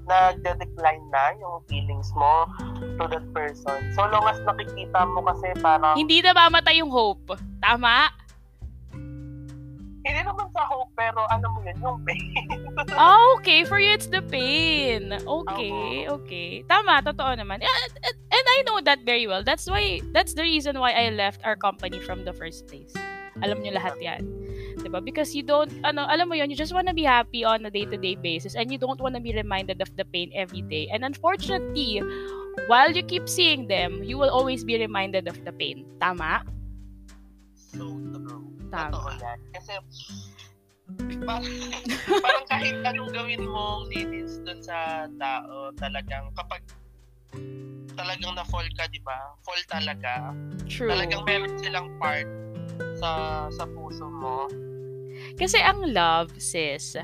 nagde-decline 0.10 1.06
na 1.14 1.24
yung 1.38 1.62
feelings 1.70 2.10
mo 2.18 2.50
to 2.98 3.06
that 3.12 3.22
person. 3.36 3.78
So 3.94 4.10
long 4.10 4.26
as 4.26 4.42
nakikita 4.42 5.06
mo 5.06 5.22
kasi 5.28 5.54
parang 5.62 5.94
Hindi 6.00 6.24
na 6.26 6.34
mamatay 6.34 6.82
yung 6.82 6.90
hope. 6.90 7.38
Tama? 7.62 8.10
Hindi 10.10 10.26
naman 10.26 10.50
sa 10.50 10.65
hope 10.65 10.89
pero 10.98 11.30
ano 11.30 11.45
mo 11.54 11.60
yun, 11.62 11.78
yung 11.78 12.00
pain. 12.02 12.50
Ah, 12.98 13.19
okay. 13.38 13.67
For 13.67 13.78
you, 13.78 13.91
it's 13.91 14.08
the 14.08 14.24
pain. 14.24 15.13
Okay, 15.13 16.08
okay. 16.08 16.63
Tama, 16.65 17.04
totoo 17.04 17.36
naman. 17.38 17.62
And, 17.62 17.91
and 18.08 18.45
I 18.56 18.63
know 18.65 18.82
that 18.82 19.04
very 19.06 19.28
well. 19.28 19.43
That's 19.43 19.69
why, 19.69 20.02
that's 20.15 20.34
the 20.34 20.43
reason 20.43 20.80
why 20.80 20.95
I 20.95 21.12
left 21.12 21.43
our 21.43 21.56
company 21.56 22.00
from 22.00 22.24
the 22.24 22.34
first 22.34 22.67
place. 22.67 22.95
Alam 23.39 23.63
nyo 23.63 23.76
lahat 23.76 23.95
yan. 24.04 24.24
'di 24.80 24.89
ba? 24.91 25.00
Because 25.04 25.36
you 25.36 25.43
don't 25.43 25.72
ano, 25.84 26.08
alam 26.08 26.32
mo 26.32 26.36
'yon, 26.36 26.48
you 26.50 26.58
just 26.58 26.74
wanna 26.74 26.95
be 26.95 27.04
happy 27.04 27.43
on 27.43 27.63
a 27.67 27.72
day-to-day 27.72 28.15
basis 28.19 28.56
and 28.56 28.72
you 28.72 28.80
don't 28.80 29.00
wanna 29.00 29.19
be 29.19 29.36
reminded 29.36 29.84
of 29.84 29.91
the 30.00 30.06
pain 30.08 30.32
every 30.34 30.63
day. 30.65 30.88
And 30.91 31.04
unfortunately, 31.04 32.02
while 32.67 32.91
you 32.91 33.04
keep 33.04 33.28
seeing 33.28 33.67
them, 33.67 34.04
you 34.04 34.17
will 34.17 34.32
always 34.32 34.63
be 34.63 34.80
reminded 34.80 35.28
of 35.28 35.39
the 35.43 35.52
pain. 35.52 35.86
Tama? 36.00 36.43
So 37.56 37.86
true. 38.12 38.59
Tama. 38.70 38.94
Totoo 38.94 39.10
yan. 39.18 39.40
Kasi 39.54 39.74
parang, 41.26 41.46
parang 42.26 42.46
kahit 42.50 42.76
anong 42.86 43.12
gawin 43.14 43.42
mong 43.46 43.90
linis 43.94 44.42
dun 44.42 44.62
sa 44.62 45.06
tao, 45.18 45.70
talagang 45.78 46.30
kapag 46.34 46.62
talagang 47.94 48.34
na-fall 48.34 48.66
ka, 48.80 48.88
di 48.90 49.02
ba? 49.04 49.36
Fall 49.44 49.62
talaga. 49.68 50.32
True. 50.66 50.90
Talagang 50.90 51.22
meron 51.28 51.54
silang 51.60 51.90
part 52.00 52.26
sa 52.98 53.46
sa 53.52 53.64
puso 53.68 54.08
mo. 54.08 54.48
Kasi 55.36 55.60
ang 55.60 55.84
love, 55.92 56.32
sis, 56.40 56.96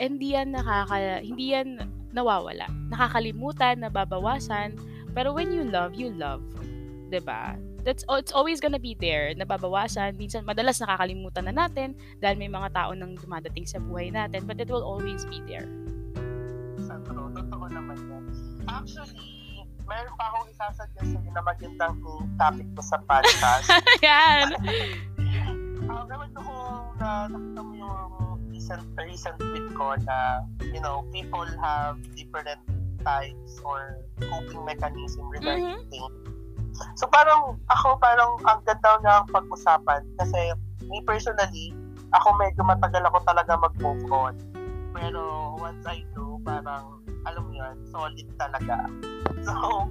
hindi 0.00 0.32
yan 0.32 0.56
nakaka 0.56 1.20
hindi 1.20 1.52
yan 1.52 1.84
nawawala. 2.16 2.64
Nakakalimutan, 2.88 3.84
nababawasan, 3.84 4.74
pero 5.12 5.36
when 5.36 5.52
you 5.52 5.68
love, 5.68 5.92
you 5.92 6.08
love. 6.16 6.40
'Di 7.12 7.20
ba? 7.20 7.56
That's 7.82 8.02
it's 8.18 8.34
always 8.34 8.58
gonna 8.58 8.82
be 8.82 8.92
there. 8.92 9.30
Nababawasan, 9.32 10.18
minsan 10.18 10.42
madalas 10.42 10.82
nakakalimutan 10.82 11.46
na 11.48 11.54
natin 11.54 11.94
dahil 12.18 12.36
may 12.36 12.50
mga 12.50 12.74
tao 12.74 12.90
nang 12.92 13.14
dumadating 13.14 13.64
sa 13.64 13.78
buhay 13.78 14.10
natin, 14.10 14.44
but 14.44 14.58
it 14.58 14.68
will 14.68 14.82
always 14.82 15.22
be 15.26 15.38
there. 15.46 15.66
Sa 16.82 16.98
true, 17.06 17.30
totoo 17.32 17.64
naman 17.70 17.96
yan. 17.96 18.24
Actually, 18.66 19.64
meron 19.88 20.12
pa 20.14 20.24
akong 20.28 20.48
isasuggest 20.52 21.08
sa'yo 21.16 21.30
na 21.32 21.40
magandang 21.40 21.96
topic 22.36 22.68
ko 22.76 22.82
sa 22.84 22.98
podcast. 23.08 23.66
Yan. 24.04 24.52
Ah, 25.88 26.04
naman 26.04 26.28
ko 26.36 26.44
na 27.00 27.08
nakita 27.32 27.60
mo 27.64 27.72
yung 27.72 28.12
recent, 28.52 28.84
recent 29.00 29.36
tweet 29.40 29.68
ko 29.72 29.96
na, 30.04 30.44
you 30.60 30.82
know, 30.84 31.00
people 31.08 31.48
have 31.64 31.96
different 32.12 32.60
types 33.00 33.52
or 33.64 33.96
coping 34.20 34.60
mechanism 34.66 35.24
regarding 35.32 35.80
Mhm. 35.80 35.88
pain. 35.88 36.12
So 36.94 37.06
parang 37.10 37.58
ako 37.70 37.98
parang 37.98 38.38
ang 38.46 38.60
ganda 38.66 38.98
na 39.02 39.22
ang 39.22 39.28
pag-usapan 39.30 40.02
kasi 40.18 40.54
me 40.88 41.02
personally, 41.04 41.74
ako 42.16 42.34
medyo 42.40 42.62
matagal 42.64 43.04
ako 43.08 43.18
talaga 43.28 43.58
mag-move 43.58 44.04
on. 44.10 44.34
Pero 44.96 45.54
once 45.60 45.84
I 45.84 46.02
do, 46.16 46.40
parang 46.42 47.04
alam 47.28 47.42
mo 47.44 47.52
yun, 47.52 47.76
solid 47.92 48.28
talaga. 48.40 48.88
So, 49.46 49.86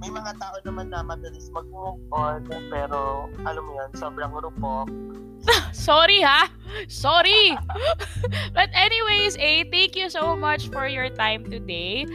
may 0.00 0.08
mga 0.08 0.40
tao 0.40 0.56
naman 0.64 0.88
na 0.88 1.04
madalis 1.04 1.52
mag-move 1.52 2.00
on, 2.14 2.48
pero 2.72 3.28
alam 3.44 3.62
mo 3.66 3.72
yun, 3.76 3.90
sobrang 3.98 4.32
rupok. 4.32 4.88
Sorry 5.72 6.20
ha. 6.22 6.48
Sorry. 6.88 7.54
but 8.56 8.70
anyways, 8.72 9.36
A, 9.38 9.68
thank 9.70 9.94
you 9.94 10.10
so 10.10 10.34
much 10.34 10.68
for 10.70 10.88
your 10.88 11.08
time 11.10 11.44
today. 11.46 12.06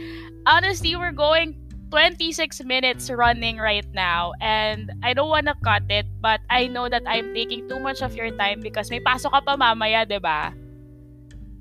Honestly, 0.46 0.96
we're 0.96 1.14
going 1.14 1.54
26 1.92 2.64
minutes 2.64 3.12
running 3.12 3.60
right 3.60 3.86
now 3.92 4.32
and 4.40 4.88
I 5.04 5.12
don't 5.12 5.28
wanna 5.28 5.52
cut 5.60 5.84
it 5.92 6.08
but 6.24 6.40
I 6.48 6.66
know 6.66 6.88
that 6.88 7.04
I'm 7.04 7.36
taking 7.36 7.68
too 7.68 7.78
much 7.78 8.00
of 8.00 8.16
your 8.16 8.32
time 8.32 8.64
because 8.64 8.88
may 8.88 9.04
pasok 9.04 9.36
ka 9.36 9.40
pa 9.44 9.54
mamaya, 9.60 10.08
'di 10.08 10.18
ba? 10.18 10.56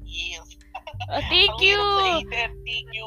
Yes. 0.08 0.48
Uh, 1.10 1.18
thank 1.34 1.50
you. 1.60 1.82
thank 2.62 2.88
you, 2.94 3.06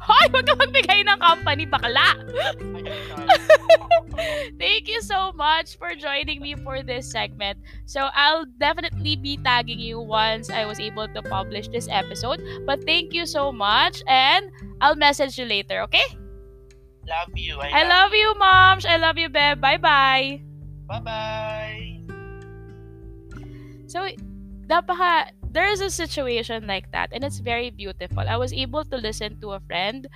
Hoy, 0.00 0.24
wag 0.32 0.46
ka 0.46 0.54
magbigay 0.54 1.02
ng 1.02 1.18
company, 1.18 1.66
bakla. 1.66 2.14
Thank 4.58 4.88
you 4.88 5.00
so 5.00 5.32
much 5.32 5.78
for 5.78 5.94
joining 5.94 6.40
me 6.40 6.54
for 6.56 6.82
this 6.82 7.10
segment. 7.10 7.58
So 7.86 8.08
I'll 8.14 8.44
definitely 8.58 9.16
be 9.16 9.36
tagging 9.38 9.80
you 9.80 10.00
once 10.00 10.50
I 10.50 10.66
was 10.66 10.80
able 10.80 11.08
to 11.08 11.22
publish 11.22 11.68
this 11.68 11.88
episode. 11.90 12.42
But 12.66 12.84
thank 12.84 13.12
you 13.12 13.26
so 13.26 13.52
much 13.52 14.02
and 14.06 14.50
I'll 14.80 14.96
message 14.96 15.38
you 15.38 15.44
later, 15.44 15.82
okay? 15.86 16.04
love 17.10 17.34
you. 17.34 17.58
I 17.60 17.82
love 17.84 18.14
you, 18.14 18.34
moms. 18.38 18.86
I 18.86 18.96
love 18.96 19.18
you, 19.18 19.28
Beb. 19.28 19.60
Bye-bye. 19.60 20.42
Bye-bye. 20.86 22.00
So, 23.86 24.06
napaka, 24.70 25.34
there 25.50 25.66
is 25.66 25.80
a 25.80 25.90
situation 25.90 26.66
like 26.66 26.90
that 26.92 27.10
and 27.12 27.24
it's 27.24 27.42
very 27.42 27.70
beautiful. 27.70 28.22
I 28.22 28.36
was 28.36 28.52
able 28.52 28.84
to 28.86 28.96
listen 28.96 29.40
to 29.40 29.58
a 29.58 29.60
friend. 29.66 30.06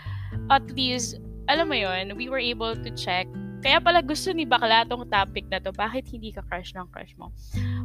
At 0.51 0.71
least, 0.71 1.19
alam 1.51 1.69
mo 1.69 1.75
yon 1.75 2.15
we 2.17 2.31
were 2.31 2.39
able 2.39 2.79
to 2.79 2.91
check. 2.95 3.27
Kaya 3.65 3.81
pala 3.81 4.05
gusto 4.05 4.31
ni 4.31 4.47
Bakla 4.47 4.87
tong 4.87 5.09
topic 5.11 5.49
na 5.51 5.59
to. 5.59 5.73
Bakit 5.73 6.07
hindi 6.13 6.31
ka 6.31 6.47
crush 6.47 6.77
ng 6.77 6.87
crush 6.93 7.17
mo? 7.19 7.33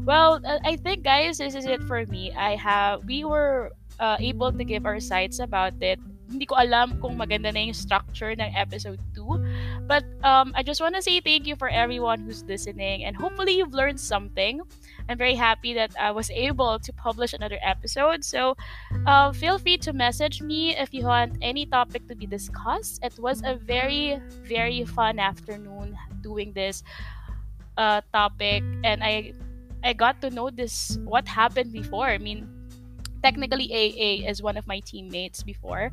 Well, 0.05 0.43
uh, 0.43 0.59
I 0.61 0.75
think 0.75 1.01
guys, 1.01 1.39
this 1.39 1.55
is 1.55 1.65
it 1.65 1.81
for 1.87 2.05
me. 2.05 2.35
I 2.35 2.53
have, 2.59 3.07
we 3.07 3.23
were 3.23 3.71
uh, 3.97 4.19
able 4.19 4.51
to 4.51 4.63
give 4.63 4.85
our 4.85 4.99
sides 4.99 5.39
about 5.39 5.79
it. 5.81 5.97
Hindi 6.29 6.45
ko 6.45 6.55
alam 6.55 7.01
kung 7.01 7.17
maganda 7.17 7.49
na 7.51 7.59
yung 7.59 7.73
structure 7.73 8.31
ng 8.31 8.53
episode 8.53 9.01
2. 9.17 9.89
But 9.89 10.05
um, 10.23 10.53
I 10.53 10.61
just 10.61 10.79
want 10.79 10.95
to 10.95 11.01
say 11.01 11.19
thank 11.19 11.47
you 11.49 11.55
for 11.57 11.67
everyone 11.69 12.21
who's 12.21 12.45
listening 12.45 13.03
and 13.03 13.17
hopefully 13.17 13.57
you've 13.57 13.73
learned 13.73 13.99
something. 13.99 14.61
I'm 15.09 15.17
very 15.17 15.33
happy 15.33 15.73
that 15.73 15.97
I 15.99 16.11
was 16.11 16.29
able 16.29 16.77
to 16.77 16.93
publish 16.93 17.33
another 17.33 17.57
episode. 17.65 18.23
So 18.23 18.55
uh, 19.07 19.33
feel 19.33 19.57
free 19.57 19.77
to 19.79 19.93
message 19.93 20.41
me 20.41 20.77
if 20.77 20.93
you 20.93 21.05
want 21.05 21.37
any 21.41 21.65
topic 21.65 22.07
to 22.07 22.15
be 22.15 22.27
discussed. 22.27 23.03
It 23.03 23.17
was 23.17 23.41
a 23.43 23.55
very, 23.55 24.21
very 24.45 24.85
fun 24.85 25.17
afternoon 25.17 25.97
doing 26.21 26.53
this 26.53 26.83
uh, 27.77 28.01
topic, 28.13 28.63
and 28.83 29.03
I 29.03 29.33
I 29.83 29.93
got 29.93 30.21
to 30.21 30.29
know 30.29 30.49
this 30.49 30.97
what 31.05 31.27
happened 31.27 31.71
before. 31.71 32.07
I 32.07 32.17
mean, 32.17 32.47
technically 33.21 33.69
AA 33.71 34.29
is 34.29 34.41
one 34.41 34.58
of 34.58 34.67
my 34.67 34.79
teammates 34.82 35.43
before. 35.43 35.91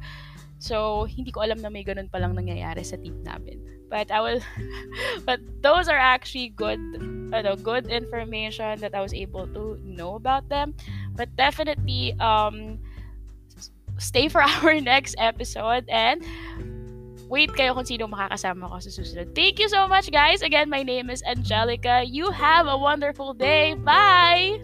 So, 0.59 1.05
hindi 1.05 1.31
ko 1.31 1.45
alam 1.45 1.61
na 1.61 1.69
may 1.69 1.85
ganun 1.85 2.09
palang 2.09 2.33
nangyayari 2.33 2.81
sa 2.81 2.97
team 2.97 3.21
namin. 3.21 3.61
But 3.87 4.11
I 4.11 4.19
will 4.21 4.41
but 5.29 5.39
those 5.63 5.87
are 5.87 6.01
actually 6.01 6.51
good 6.51 6.81
ano, 7.31 7.55
good 7.57 7.87
information 7.87 8.81
that 8.81 8.95
I 8.95 9.01
was 9.01 9.15
able 9.15 9.47
to 9.53 9.79
know 9.85 10.17
about 10.17 10.49
them. 10.49 10.75
But 11.15 11.31
definitely 11.37 12.17
um 12.19 12.81
stay 13.99 14.29
for 14.29 14.43
our 14.65 14.81
next 14.81 15.15
episode 15.19 15.85
and 15.89 16.25
wait 17.27 17.51
kayo 17.53 17.75
kung 17.75 17.87
sino 17.87 18.07
makakasama 18.07 18.71
ko 18.71 18.79
sa 18.79 18.91
susunod. 18.91 19.35
Thank 19.35 19.59
you 19.59 19.69
so 19.69 19.87
much 19.91 20.11
guys. 20.11 20.43
Again, 20.43 20.71
my 20.71 20.83
name 20.83 21.11
is 21.11 21.23
Angelica. 21.27 22.07
You 22.07 22.31
have 22.31 22.67
a 22.71 22.79
wonderful 22.79 23.35
day. 23.35 23.75
Bye. 23.75 24.63